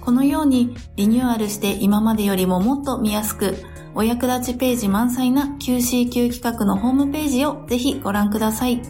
[0.00, 3.58] このようにリニューアルして今までよりももっと見やすく、
[3.94, 8.80] お役立ちページ満載な QCQ 企画のホームページをぜひご覧ください。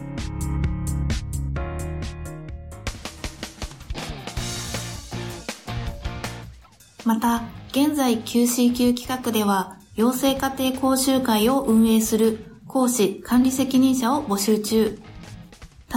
[7.03, 7.43] また、
[7.75, 14.99] 現在 QCQ 企画では、養成家庭講習会を運営する講師管理責任者を募集中。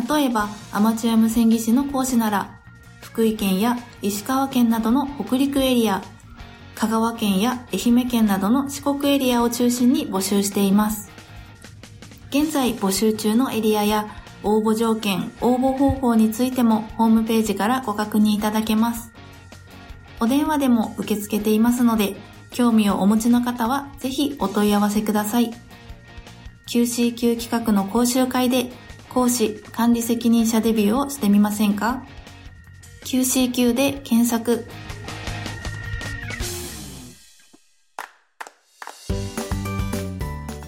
[0.08, 2.62] 例えば、アマチュア無線技師の講師なら、
[3.02, 6.00] 福井県や石川県などの北陸エリア、
[6.76, 11.10] 香川県や愛媛県などの四国エリアを中心に募集しています。
[12.30, 14.08] 現在募集中のエリアや
[14.42, 19.12] 応募条件、応募方法についてもホームページからご確認いただけます。
[20.20, 22.16] お電話でも受け付けていますので、
[22.50, 25.50] 興味をお持ちの方はぜひお問い合わせください。
[26.68, 28.70] QCQ 企画の講習会で
[29.10, 32.04] 講師管理責任者デビューをしてみませんか
[33.04, 34.66] ?QCQ で検索。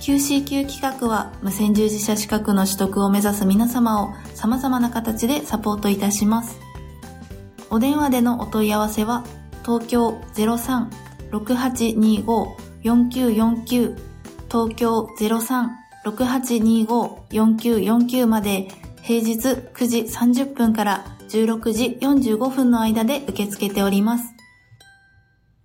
[0.00, 6.58] QCQ 企画は無線従事者資格の取得を目指す皆様を様々な形でサポートいたします。
[7.68, 9.24] お電話でのお問い合わせは
[9.64, 10.21] 東京
[11.33, 13.97] 03-6825-4949
[14.51, 15.09] 東京
[16.05, 18.68] 03-6825-4949まで
[19.03, 24.25] 平日9時30分から16時45分の間で受け付けております。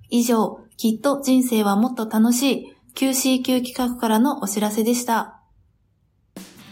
[0.09, 5.39] 以上、きっと人生はもっと楽しい QCQ 企画からのお知らせでした。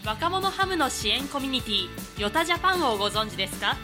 [0.04, 1.88] 若者ハムの支援コミュニティ、
[2.20, 3.76] ヨタジャパンをご存知ですか？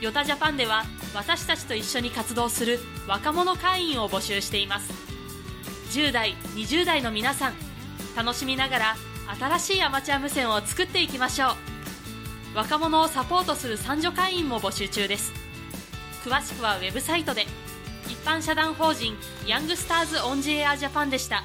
[0.00, 0.84] ヨタジャパンでは
[1.14, 4.90] 私たちと一緒に活動する若者会員を募集しています。
[5.90, 7.54] 10代20代の皆さん
[8.16, 8.96] 楽しみながら
[9.38, 12.56] 新しいアマチュア無線を作っていきましょう。
[12.56, 15.32] 若者をサポートする三女会員も募集中です。
[16.24, 17.46] 詳しくはウェブサイトで。
[18.08, 21.44] 一般社団法人ヤングスターズオンジエアジャパンでした。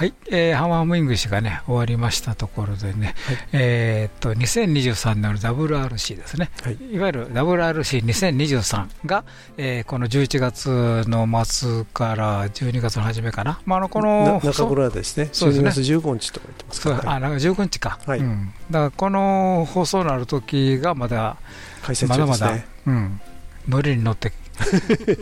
[0.00, 9.24] はい、えー、ハマームイングリッシがね終わりましたところでね、はい、え、っと2023年の WRC ですね、はい、いわゆる WRC2023 が、
[9.58, 21.36] えー、この11月の末から12月の初めかな、まあ、あのこの中村ですね、そうですね12月15日とか言ってますか、ね、あなんか15日か、はいうん、だからこの放送のある時がまだ、
[21.86, 22.54] ね、まだまだ、
[22.86, 23.20] うん、
[23.68, 24.32] 乗りに乗って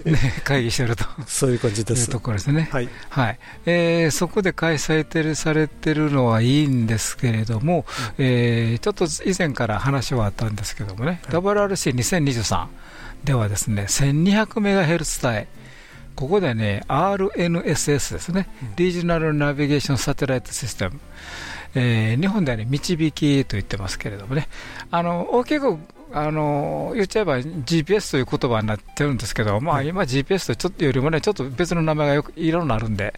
[0.04, 1.04] ね、会議してると。
[1.26, 2.08] そういう感じです。
[2.08, 2.88] ところですね、はい。
[3.08, 3.38] はい。
[3.66, 7.84] えー、そこで開催てるされてるのはいいんですけれども、
[8.18, 12.66] うん、えー、ちょっと以前から話はあったんですけどもね、はい、WRC2023
[13.24, 15.46] ではですね1200メガヘルツ帯。
[16.14, 20.98] ここでね RNSS ですね、うん、リージョナルナビゲーションサテライトシステム
[21.74, 24.48] えー、日本では、ね、導きと言ってますけれどもね、
[24.90, 25.78] あの大きく
[26.12, 33.14] あの言っちゃえば GPS という言葉になってるんですけど、まあ、今、GPS とちょっとよりもね、ちょっと別の名前がよくいろいろあるんで、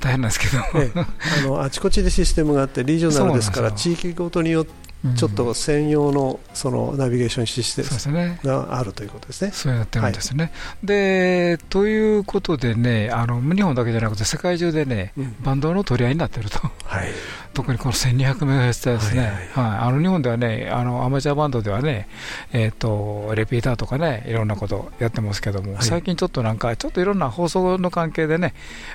[0.00, 1.00] 大変なんですけど、ええ、
[1.44, 4.85] あのあちこちでシステムがあって、リージョナルですから、地域ごとによって、
[5.16, 9.50] ちょっと専用のそのナビゲーションシステムがあるということですね。
[9.52, 10.44] そうやってるんですね。
[10.44, 10.50] は
[10.82, 16.58] い、でということでねあの、日本だけじゃなくて、世界中でね、うん、バンドの取り合いになってると。
[16.84, 17.08] はい。
[17.56, 22.06] 特にこの1200メガヘルツですね、はいあの日本ではね、あのアマチュアバンドではね、
[22.52, 28.52] えーと、レピーターとかね、いろんなことやってますけども、はい、最近ちょっとなんか、ちょっといろんな放送の関係でね、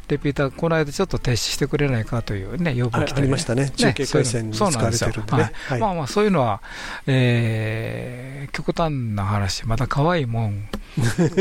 [0.09, 5.51] レピーター、この間ちょっと停止してくれないかというね、要望来て、ね、ありましたね、中継回線に使われてるんでね。
[6.01, 6.61] はい、まあまあ、そういうのは、
[7.07, 10.67] えー、極端な話、また可愛いもん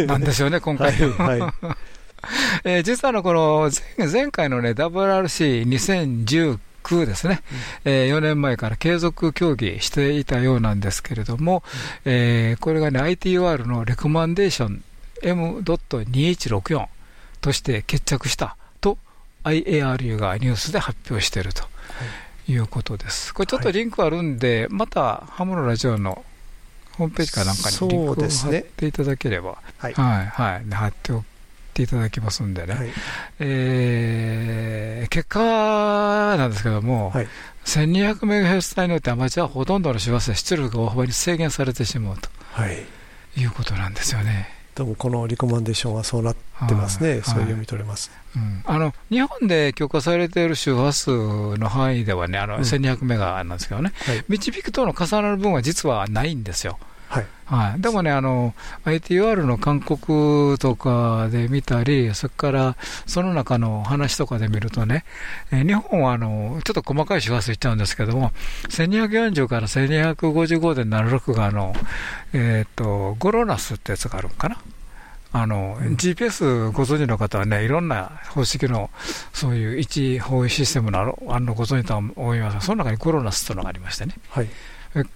[0.07, 1.27] なんでしょうね、 今回は。
[1.27, 1.41] はい。
[2.65, 3.71] えー、実はのこの
[4.11, 7.43] 前回のね、WRC2019 区ですね、
[7.85, 11.63] うん、えー、4年前から継続協議していたようなんですけれども、
[12.05, 14.83] うん、えー、これがね、ITUR のレコマンデーション
[15.23, 16.87] M.2164
[17.41, 18.99] として決着したと
[19.45, 21.63] IARU がニュースで発表していると。
[21.63, 21.67] い
[22.59, 23.33] うことです。
[23.35, 26.25] これちょっとリンクあるんで、はい、またハムのラジオの
[26.97, 31.25] ホームページかなんかにリンクを貼っていただければ、ね、はい、はい、はい、貼ってお
[31.81, 32.89] ていただきますんでね、はい、
[33.41, 37.29] えー、結果なんですけども、はい、
[37.65, 42.85] 1200メガヘルツ帯によってアマチュアはほとんどの周波数出力が大幅に制限されてしまうと、はい、
[43.41, 44.60] いうことなんですよね。
[44.75, 46.37] でもこのリコマンデーションはそうなっ
[46.69, 51.11] てますね、はい、そう読み取れます、うん、あの日本で許可されている周波数
[51.59, 56.79] の範囲ではね、あの1200メガなんですけどね、うんはい、導くとの重なる分は実はないんですよ。
[57.11, 65.05] はいはい、でもね、あの、ITUR の韓国とかで見たり、それからその中の話とかで見るとね、
[65.51, 68.31] え日本はあの、ちょっと細かい周波数いっちゃうんですけども、
[68.69, 71.75] 1240から1255で76があの、
[72.33, 74.59] えっ、ー、と、ゴロナスってやつがあるんかな？
[75.33, 78.91] あの、うん、GPS ご存知の方はね、いろんな方式の、
[79.33, 81.05] そういう位置方位システムのあ
[81.41, 84.15] るのご存知とは思いますが、その中にゴロナスというのがありましてね。
[84.29, 84.49] はい。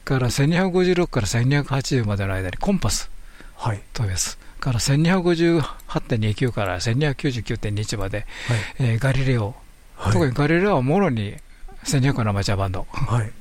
[0.04, 3.10] から1256から1280までの間にコンパス
[3.92, 4.38] とです。
[4.40, 8.26] はい、から1258.29から1299.21まで、はい、
[8.78, 9.54] えー、ガリレオ、
[9.96, 11.36] はい、特にガリレオはもろに
[11.84, 12.86] 1200のアマチュアバンド。
[12.90, 13.32] はい。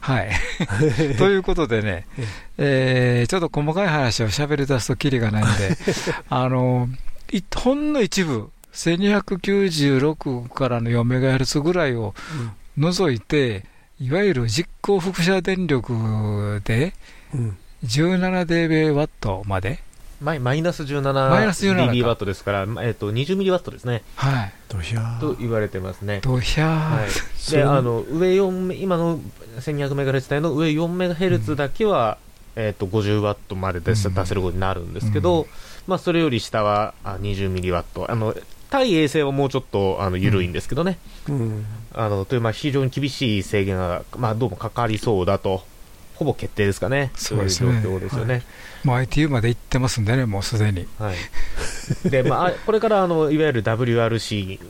[0.00, 0.30] はい。
[1.18, 2.06] ということでね、
[2.58, 5.76] えー、ちょっと細かい話を喋り出すときりがないんで、
[6.28, 6.88] あの、
[7.54, 12.14] ほんの一部、1296からの4メガヘルツぐらいを
[12.76, 13.64] 除いて、
[13.98, 16.92] いわゆる実行輻射電力で、
[17.82, 19.78] 17dB ワットまで、
[20.20, 24.02] マイマイナス 17dB ワットですから、えっと、20ミリワットですね。
[24.16, 24.52] はい。
[24.68, 26.20] ドヒャと言われてますね。
[26.22, 27.08] ドヒャはい。
[27.50, 29.18] で、あの、上4、今の
[29.60, 32.18] 1200メガヘルツ帯の上4メガヘルツだけは、
[32.54, 35.46] えー、と50ワットまで出せ,、出せることになるんですけど、
[35.86, 38.10] まあ、それより下はあ20ミリワット。
[38.10, 38.34] あの
[38.68, 41.64] 対衛星はもうちょっとあの緩いんですけどね、うん
[41.96, 45.64] あのというまあ非常に厳しい制限が、まあ、どうもかかりそうだと、
[46.14, 48.42] ほぼ決定ですかね、そういう状況ですよね。
[48.84, 50.86] もう ITU まで行ってますんでね、もうすでに。
[50.98, 52.10] はい。
[52.10, 54.60] でまあ、これからあのいわゆる WRC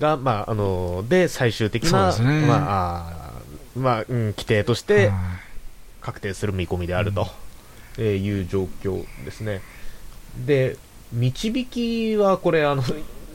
[0.00, 2.46] が、まあ、あので最終的な、ね。
[2.46, 5.12] まああーまあうん、規定として
[6.00, 7.28] 確定する見込みであると、
[7.98, 9.60] えーいう状況ですね。
[10.46, 10.76] で
[11.12, 12.82] 導きはこれあの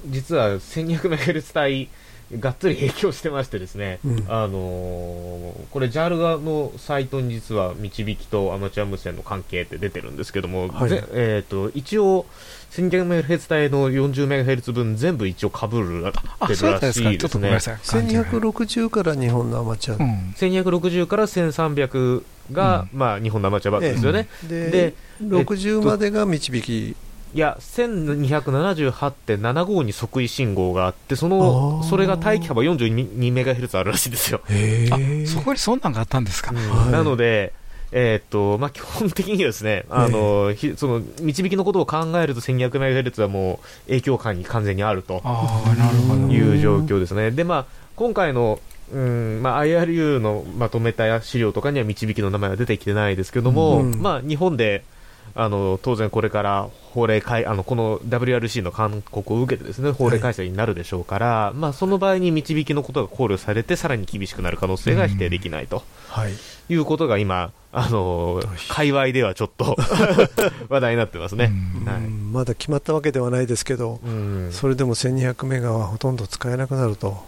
[0.07, 1.89] 実は 1200MHz 帯
[2.33, 4.25] がっつり影響してましてですね、うん。
[4.27, 12.25] あのーこれ JAL 側のサイトに実は導きとアマチュア無線の関係って出てるんですけども、はいぜえー、と一応
[12.71, 17.09] 1200MHz 帯の 40MHz 分全部一応かぶるってるそうだったんですか。
[17.09, 17.17] らしい。
[17.17, 17.51] ですね。
[17.51, 19.97] 1260から日本のアマチュア、
[20.37, 24.27] 1260から1300が、まあ、日本のアマチュアバットですよね。
[24.47, 26.95] でで60までが導き、
[27.35, 34.39] いや、1278.75に即位信号があって、その、それが待機幅 42MHz あるらしいですよ。
[34.47, 34.51] あ
[35.27, 36.53] そこにそんなんがあったんですか？
[36.53, 37.51] なので、
[37.91, 45.15] えーっとまあ、基本的にはですね、あのひその導きのことを考えると 1200MHz はもう影響下に完全にあると
[46.29, 47.31] いう状況ですね。
[47.31, 47.65] で、まあ、
[47.97, 48.59] 今回の
[48.93, 53.99] うんまあ、IRU のまとめた資料とかには導きの名前は出てきてないですけども、うん。
[53.99, 54.83] まあ、日本で
[55.33, 65.83] あの当然これから法令改あのこの WRC の勧告を受けてですね法令改正になるでしょうから、まあ、その場合に導きのことが考慮されてさらに厳しくなる可能性が否定できないと。
[66.07, 66.33] はい、
[66.69, 69.75] いうことが今、あの界隈ではちょっと
[70.69, 71.51] 話題になってますね。
[71.85, 72.03] はい。
[72.03, 74.49] うんまだ決まったわけではないですけど、ん。
[74.51, 77.23] それでも1200メガはほとんど使えなくなると、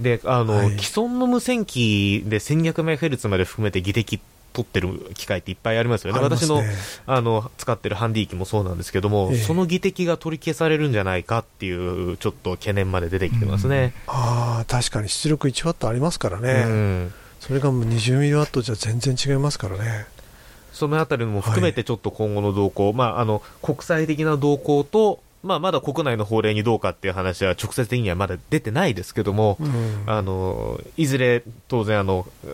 [0.00, 0.70] で、あの、はい。
[0.78, 4.20] 既存の無線機で 1200MHz まで含めて技的
[4.56, 6.18] 取ってる機械っていっぱいありますよね。
[6.18, 6.24] ね。
[6.24, 6.62] 私の
[7.06, 9.38] あの使ってるハンディ機もそうなんですけども、ええ。
[9.38, 13.92] その技的が取り消されるんじゃないかっていうちょっと懸念まで出てきてますね。
[14.06, 15.10] ああ確かに。
[15.10, 17.12] 出力1ワットありますからうね、ん。
[17.40, 20.06] それがもう20ミリワットじゃ全然違いますからね。
[20.72, 30.02] そのあたりも含めてちょっと今後の動向、まあ、あの国際的な動向と、まあ、まだ国内の法令にどうかっていう話は直接的にはまだ出てないですけども、うん。
[30.06, 32.48] あのいずれ当然あの、う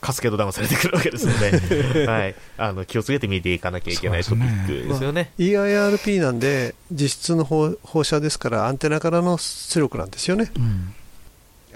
[0.00, 5.32] カスケードダウンされてくるわけですので、 はい、あの気をつけて見ていかなきゃいけないトピックですよね。
[5.38, 10.50] まあ EIRP なんで実質の放放射ですからアンテナからの出力なんですよね。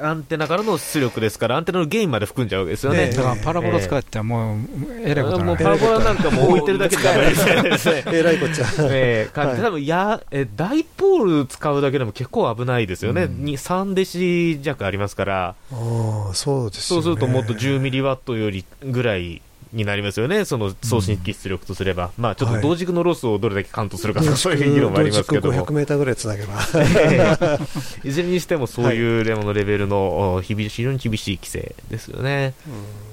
[0.02, 3.10] アンテナからの出力ですから、アンテナのゲインまで含んじゃうわけですよね。
[3.10, 4.58] だからパラボラ使ってはもう、
[5.04, 7.62] えらいこともうパラボラなんかもう置いてるだけでダメですね。
[7.62, 8.04] ですね。
[8.06, 8.22] え。
[8.22, 9.32] らいこっちゃええ。
[9.32, 10.46] 感じはい多分やえ。
[10.56, 13.26] ダイポール使うだけでも結構危ないですよね。
[13.28, 15.54] に3デシ弱ありますから。
[15.72, 16.98] ああそうですよね。
[16.98, 19.42] そうするともっと10ミリワットよりぐらい
[19.72, 22.62] になりますよね、その送信機出力とすれば、まあちょっとはい。
[22.62, 25.56] 同軸のロスをどれだけカウントするかとか、そういう議論もありますけども。
[25.56, 26.54] 同軸500メーターぐらいつなげば。
[28.04, 32.54] いずれにしてもそういうレモのレベルのお非常に厳しい規制ですよね。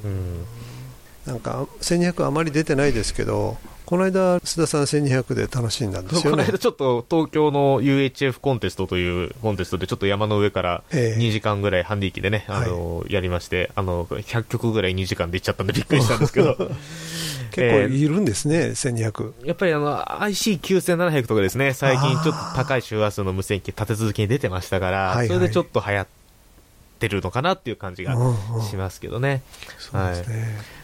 [0.03, 0.45] うん。
[1.25, 3.57] なんか1200あまり出てないですけど、
[3.89, 6.29] この間、須田さん1200で楽しんだんですよね。
[6.29, 16.55] この間ちょっと東京の UHF コンテストというコンテストでちょっと山の上からええ2時間ぐらいハンディ機でね、あのやりましてあの100曲ぐらい2時間で行っちゃったんでびっくりしたんですけど
[17.49, 19.33] 結構いるんですね、1200。
[19.43, 26.18] やっぱりあの IC9700 とかですね最近ちょっと高い周波数の無線機立て続けに出てましたから、はいはいそれでちょっと流行って
[27.07, 28.15] るのかなっていう感じが
[28.69, 29.41] しますけどね。
[29.91, 30.15] はい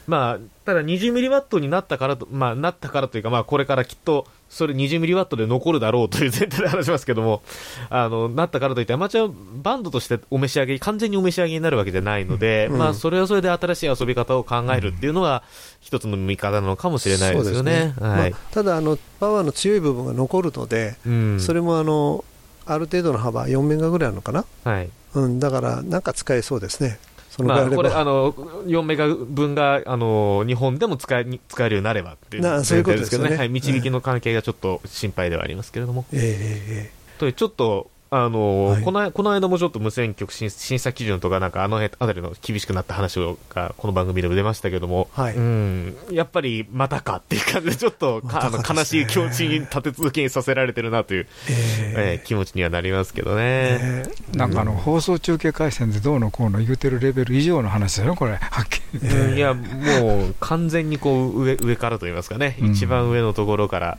[0.07, 7.41] まあ、ただ20ミリワットになったからと、まあ、なったからというか、まあ、これからきっと、それ20ミリワットで残るだろうという前提で話しますけども、
[7.89, 15.41] あの、なったからといって、アマチュアバンドとしてお召し上げ、完全にお召し上げになるわけじゃないので、うんまあ、それはそれで新しい遊び方を考えるっていうのは、
[15.81, 17.95] 一つの見方なのかもしれないですよね。
[17.99, 18.31] はい。
[18.31, 22.23] まあただあの、パワーの強い部分が残るので、うんそれもあの
[22.67, 24.89] ある程度の幅、4メガぐらいあるのかな、はい。
[25.15, 26.99] うん、だからなんか使えそうですね、
[27.43, 33.49] まあ、これ、あの、4メガ分が、あの、日本でも使え、使えるようになればっていうなそういうことですけどはい。
[33.49, 36.05] 導きの関係がちょっと心配ではありますけれども。
[36.13, 36.91] えええええ。
[37.17, 38.83] というちょっと、あのはい。
[38.83, 45.35] このこの間もちょっと無線局審審査基準とか、なんかあの辺あたりの厳しくなった話がこの番組でも出ましたけども、はい。
[45.35, 54.03] うん、やっぱりまたかっていう感じで、ちょっとか、あの悲しい気持ちに立て続けにさせられてるなという、えー気持ちにはなりますけどね。
[54.33, 59.19] なんかあの放送中継回線でどうのこうの言うてるレベル以上の話だよ、これ、はっきり言って。
[59.19, 59.37] うん。
[59.37, 62.71] いや、もう完全にこう上上からといいますかね、うん。
[62.71, 63.97] 一番上のところから、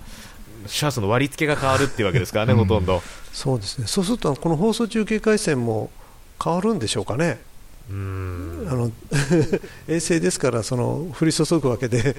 [0.68, 3.02] シャツの割り付けが変わるっていうわけですからね、ほとんど。
[3.32, 5.90] そうですね、そうすると、この放送中継回線も
[6.42, 7.40] 変わるんでしょうかね。
[7.88, 8.90] うんあの
[9.86, 12.16] 衛星ですからその降り注ぐわけで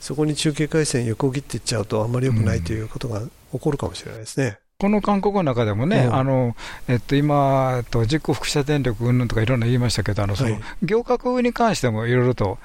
[0.00, 3.20] そこに中継回線横切っていっちゃうとあんまり良くないということが
[3.52, 4.58] 起こるかもしれないですね。
[4.78, 6.56] この韓国の中でもね、うん、あの
[6.88, 12.58] えっと、今、えっと、実行輻射電力云々とかいろんな言いましたけど、あのその、はい、行革に関してもいろいろと、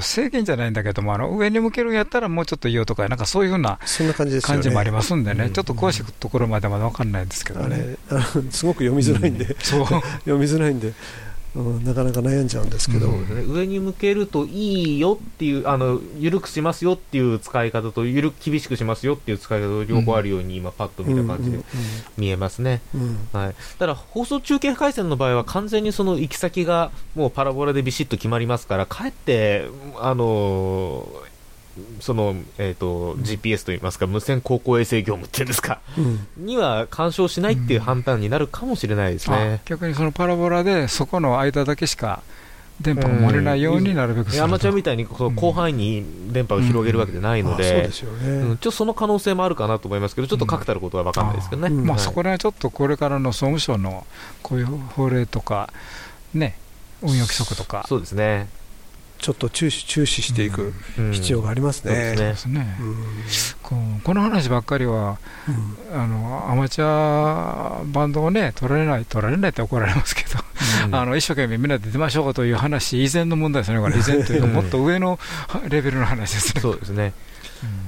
[0.00, 3.78] 制限じゃないんだけども、あの上に向けるんやったらもうちょっといいよとか、なんかそういうふうな
[4.42, 7.96] 感じもありますんでね、ちょっと詳しいところまでは分かんないんですけどね。
[8.50, 9.86] すごく読みづらいんで、うん、そう。
[10.24, 10.92] 読みづらいんで、
[11.54, 21.58] うん、なかなか悩んじゃうんですけど、うんね、上に向けるといいよっていうあの緩くしますよっていう使い方と緩く厳しくしますよっていう使い方と両方あるように、今パッと見た感じで
[22.16, 22.80] 見えますね、
[23.32, 29.66] はい、ただ放送中継回線の場合は完全にその行き先がもうパラボラでビシッと決まりますからかえって
[29.98, 31.31] あのー
[32.00, 36.00] その、えーと、GPS といいますか無線航行衛星業務っていうんですか、う
[36.40, 42.22] ん、には干渉しないっていう判断になるかもしれないですね、うん、逆にそのパラボラでそこの間だけしか
[42.80, 54.06] 電波が漏れないようになるべくするアマチュアみたいに広範囲に電波を広げるわけじゃないので、その可能性もあるかなと思いますけど、ちょっと確たることは分かんないですけどね、まあ、そこら辺はちょっとこれからの総務省の
[54.42, 55.72] こういう法令とか、
[56.34, 56.58] ね、
[57.02, 58.48] 運用規則とか、そうですね
[59.22, 60.74] ちょっと注視注視していく
[61.12, 62.34] 必要がありますね。
[64.02, 65.18] この話ばっかりは、
[65.48, 70.30] うん、あのアマチュアバンドをね取られない取られないって怒られますけど、
[70.88, 73.80] うん、あの一生懸命みんなで出ましょうという話以前の問題ですね。
[73.80, 75.20] これ以前というかもっと上の
[75.68, 76.60] レベルの話ですね。
[76.60, 77.12] そうですね。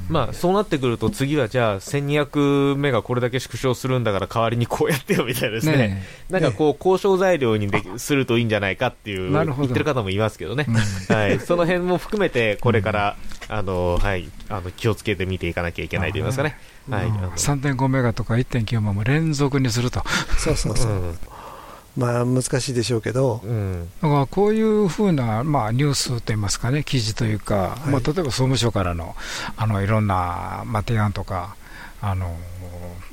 [0.08, 10.66] まあ、そうなってくると、次はじゃあ、1200目がこれだけ縮小するんだから、代わりにこうやってよみたいなですね、ねなんかこう、交渉材料にでするといいんじゃないかっていう、言ってる方もいますけどね、
[11.08, 13.16] はい、その辺も含めて、これから、
[13.48, 16.56] あのはい、あの気をつけて見ていかなきゃいけないと言いますかね、
[16.88, 20.02] はい、3.5メガとか1.9メも連続にすると。
[20.38, 21.18] そうそうそう、うん
[21.96, 29.14] まあ難しいでしょうけど、うん、だからこういうふうな、まあ、ニュースといいますかね、記事というか、はい、まあ、例えば総務省からの
[29.56, 31.56] あのいろんな、まあ、提案とか、
[32.00, 32.36] あの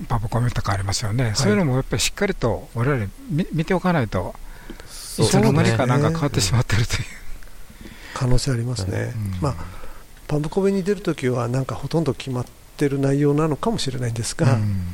[0.07, 4.33] パブコメとかありますよね、はい、そういうのもやっぱりしっかりと我々見見ておかないと、
[5.19, 7.01] いつの間にかなんか変わってしまってるという、
[8.15, 9.13] 可能性ありますね。
[9.15, 9.55] うん、まあ
[10.27, 12.45] パブコメに出るときは、なんかほとんど決まっ
[12.77, 14.85] てる内容なのかもしれないんですが、うん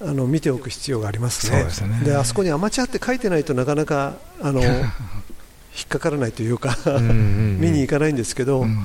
[0.00, 1.66] あの見ておく必要がありますね。
[2.04, 4.60] で、ね、あそこにアマチュアって書いてないとなかなかあの
[5.76, 8.78] 引っかからないというか見に行かないんですけど、うん、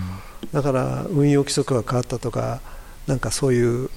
[0.54, 2.62] だから運用規則が変わったとか。
[3.08, 3.90] なんかそういう、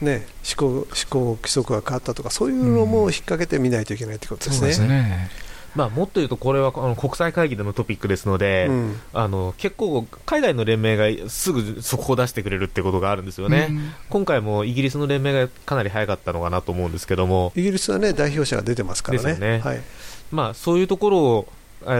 [0.00, 5.30] ね、思考思考規則が変わったとかそういうのも引っ掛けてみないといけないということですね。
[5.74, 19.36] まあ、もっと言うと、これはあの国際会議でのトピックですので、うん、あの結構、海外の連盟がすぐ速報を出してくれるってことがあるんですよね、うん、今回もイギリスの連盟がかなり早かったのかなと思うんですけども、イギリスはね、代表者が出てますからね。
[19.36, 19.60] ね。
[19.60, 19.80] はい、
[20.30, 21.48] まあ、そういうところを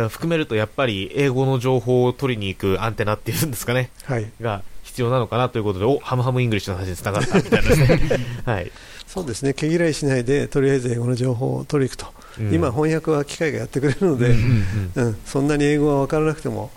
[0.09, 7.69] 含めると、やっぱり英語の情報を取りに行くアンテナっていうんですかね、はい、が必要なのかなということで、おハムハムイングリッシュの話につながったみたいな。
[7.69, 8.19] ですね。
[8.47, 8.71] はい
[9.07, 9.55] そうですね。
[9.55, 16.71] 毛嫌いしないでとりあえず英語の情報を取りに行くと、うん、今、翻訳は機械がやってくれるので、うんうん、 そんなに英語は分からなくても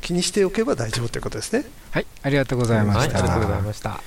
[0.00, 1.64] 気にしておけば大丈夫ということですね。
[1.90, 3.00] はいありがとうございました。
[3.00, 4.00] はい、ありがとうございました。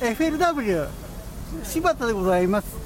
[0.00, 0.88] JS2FLW
[1.64, 2.76] 柴田でございます。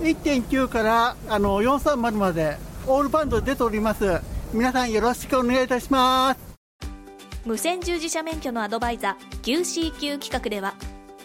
[0.00, 2.56] 1.9からあの430まで
[2.86, 4.20] オールバンド出ております。
[4.52, 6.48] 皆さんよろしくお願いいたします。
[7.44, 10.74] 無線従事者免許のアドバイザー QCQ 企画では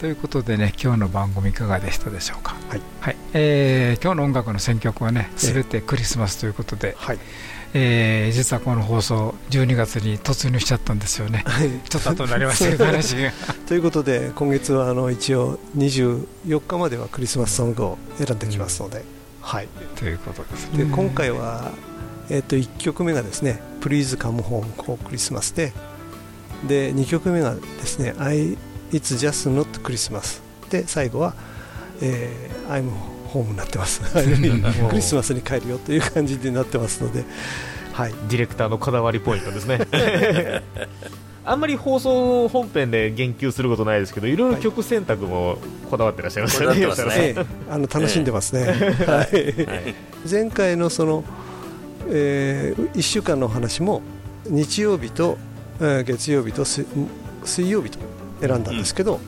[0.00, 2.80] ということでね今日の番組いかがでしたでしょうか、はい。
[3.02, 3.16] はい。
[3.34, 7.18] えー、今日の音楽の選曲はねすべてクリスマスということで、はい。
[7.74, 13.30] えー、実はこの放送12月に突入しちゃったんですよね、はい、ちょっと後になりましたけど話が。
[13.68, 16.26] ということで今月はあの一応24
[16.66, 19.04] 日まではクリスマスソングを選んできますので、うん、
[19.42, 19.68] はい。
[19.96, 20.84] ということですね。
[20.84, 21.72] で今回は、
[22.30, 25.74] えー、と1曲目がですね「Please Come Home for Christmas で」
[26.66, 28.56] で2曲目がですね「I
[28.92, 30.40] It's just not Christmas.
[30.70, 31.34] で最後は、
[32.00, 32.90] えー、I'm
[33.32, 34.00] home になってます。
[34.12, 37.24] クリスマスに帰るよという感じになってますので、
[37.92, 39.80] はい、ディレクターのこだわりポイントですね。
[41.42, 45.56] あんまり放送本編で言及することないですけどいろいろ曲選択も
[45.90, 47.34] こだわってらっしゃいますよね、ね
[47.68, 48.66] あの楽しんでますね、
[49.06, 51.24] はい、前回のその、
[52.08, 54.02] えー、1週間の話も
[54.46, 55.38] 日曜日と
[55.80, 56.86] えー月曜日と水
[57.44, 57.98] 水曜日と
[58.40, 59.20] 選んだんですけど、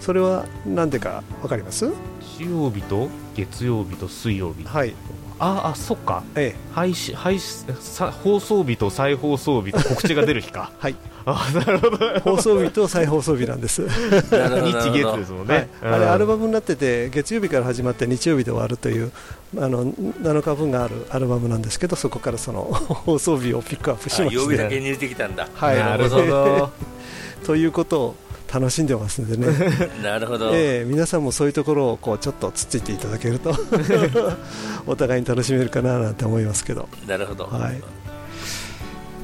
[0.00, 1.90] それは何でか分かります？
[2.38, 4.64] 日曜日と月曜日と水曜日。
[4.64, 4.94] はい。
[5.42, 10.70] ああそっか、ええ、配信配信さ放送日と再放送日と告知が出る日か。
[10.78, 10.94] はい。
[11.24, 12.20] あなるほど。
[12.20, 13.88] 放送日と再放送日なんです。
[13.88, 15.92] 日月ですもんね、はい。
[15.94, 19.12] あれアルバムになってて月曜日から始まって日曜日で終わるという
[19.56, 25.48] あの7日分があるアルバムなんですけどそこからその 放送日をピックアップしまあ曜日だしてけに入れてきたんだ。
[25.54, 25.78] はい。
[25.78, 26.70] なるほど。
[27.46, 28.16] ということを
[28.52, 29.46] 楽しんでますんでね。
[30.02, 33.54] なるほど、ええ皆さんもそういうところをこうちょっとつついていただけると
[34.86, 37.80] お互いに楽しめるかななんて思いますけど、なるほど、はい、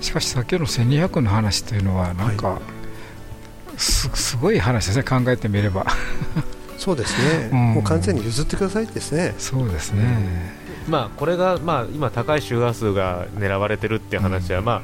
[0.01, 2.61] しかしさっきの1200の話というのはなんか、
[3.77, 5.87] すすごい話ですね考えてみれば。
[6.79, 7.59] そうですね、うん。
[7.74, 9.35] もう完全に譲ってくださいですね。
[9.39, 10.55] そうですね、
[10.87, 14.83] まあこれが、まあ、今高い周波数が狙われてるっていう話は、ま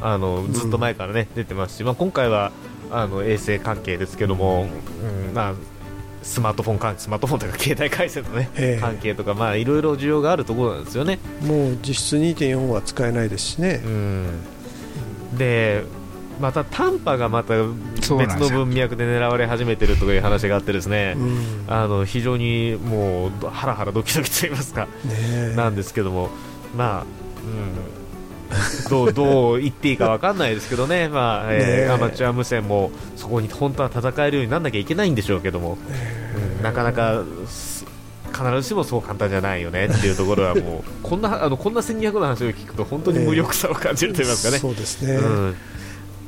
[0.00, 2.50] あ、あのずっと前からね、出てますし、まあ、今回は
[2.96, 4.66] あの衛星関係ですけども、
[5.28, 5.54] うんまあ、
[6.22, 8.80] スマートフォン関スマートフォンというか携帯回線の、ね ええ。
[8.80, 11.18] 関係とか、まあ、いろいろ需要があるところなんですよね。
[11.42, 14.26] もう実質2.4は使えないですしね、うん。
[15.36, 15.84] で
[16.40, 21.64] また短波がまた別の文脈で狙われ始めてるという話があってですね、うん。
[21.68, 24.90] あの非常にもうハラハラドキドキと言いますか、ね
[25.52, 25.54] え。
[25.56, 26.30] なんですけども、
[26.76, 27.04] まあ、
[27.44, 28.03] うん、
[28.90, 35.78] どうどう言っていいかわかんないですけどね、まあえーアマチュア無線もそこに本当は戦えるようにならなきゃいけないんでしょうけども、
[36.38, 37.84] うんなかなかす
[38.34, 44.58] 必ずしもそう簡単じゃないよねっていうところはもうこんなあのこんな1200の話を聞くと本当に無力さを感じると言いますかね。
[44.58, 45.56] そうですね、うん。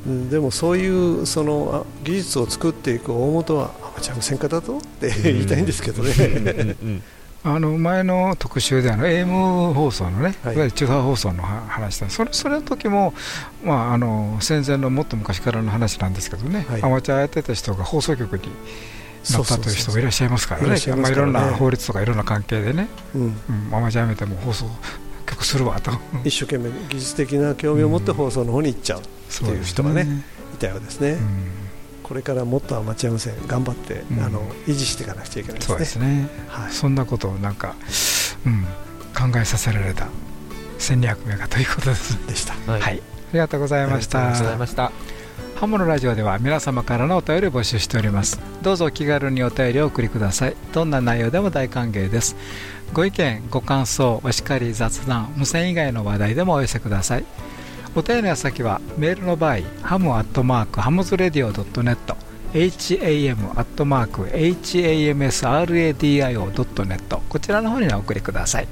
[0.07, 6.13] うんでもそういうそのあ技術を作っていく大元はアマチュア無線化だとって言いたいんですけどね、
[7.55, 10.55] あの前の特集であの AM 放送のね、はい。
[10.55, 12.09] い、わゆる中波放送のは話だ。
[12.09, 13.13] それそれの時も、
[13.63, 16.83] まあ、あの戦前のもっと昔からの話なんですけどね、はい。
[16.83, 18.43] アマチュアやってた人が放送局に
[19.31, 20.77] なったという人もいらっしゃいますからね。
[20.77, 23.21] いろんな法律とかいろんな関係でね、うん。
[23.21, 24.65] うん、アマチュアやめても放送
[25.25, 25.91] 局するわと、
[26.23, 30.07] 一生懸命技術的な興味を持って放送の方に行っちゃうっていう人がね、
[30.53, 31.17] いたようですね、
[32.07, 34.19] これからもっとアマチュア無線頑張って、うん。
[34.21, 35.73] あの維持していかなくちゃいけないですね。
[35.73, 36.71] そうですね、はい。
[36.71, 37.75] そんなことをなんか、
[38.45, 38.63] うん、
[39.31, 40.07] 考えさせられた
[40.79, 42.27] 1200メガということです。
[42.27, 42.53] でした。
[42.71, 42.81] はい。
[42.81, 44.19] はい、ありがとうございました。
[44.19, 44.91] ありがとうございました。
[45.55, 48.39] ハムのラジオでは皆様からのお便りを募集しております。
[48.61, 50.55] どうぞお気軽にお便りをお送りください。
[50.71, 52.35] どんな内容でも大歓迎です。
[52.93, 57.25] ご意見ご感想お叱り雑談無線以外の話題でもお寄せください
[57.97, 61.97] お便りの先はメールの場合ハムアットマークハムズレディオ .net
[62.53, 68.67] ham アットマーク hamsradio.net こちらの方にお送りください。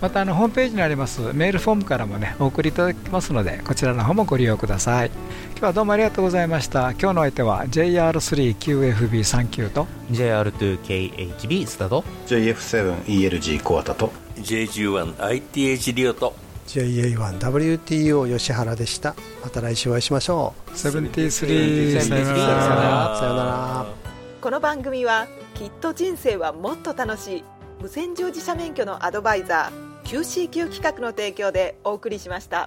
[0.00, 5.10] またあのホームページにありますメールフォームからもねお送りいただけますのでこちらの方もご利用ください。
[5.50, 6.92] 今日はどうもありがとうございました。
[6.92, 19.14] 今日の相手は JR3QFB39 と JR2KHB スタート JF7ELG コアタと JG1ITH リオと JA1WTO 吉原でした。
[19.42, 20.70] また来週お会いしましょう。
[20.72, 23.16] 73さよなら。
[23.18, 23.86] さよなら。
[24.40, 27.44] この番組はきっと人生はもっと楽しい
[27.80, 32.66] 無線乗自社免許のアドバイザー QCQ 企画の提供でお送りしました。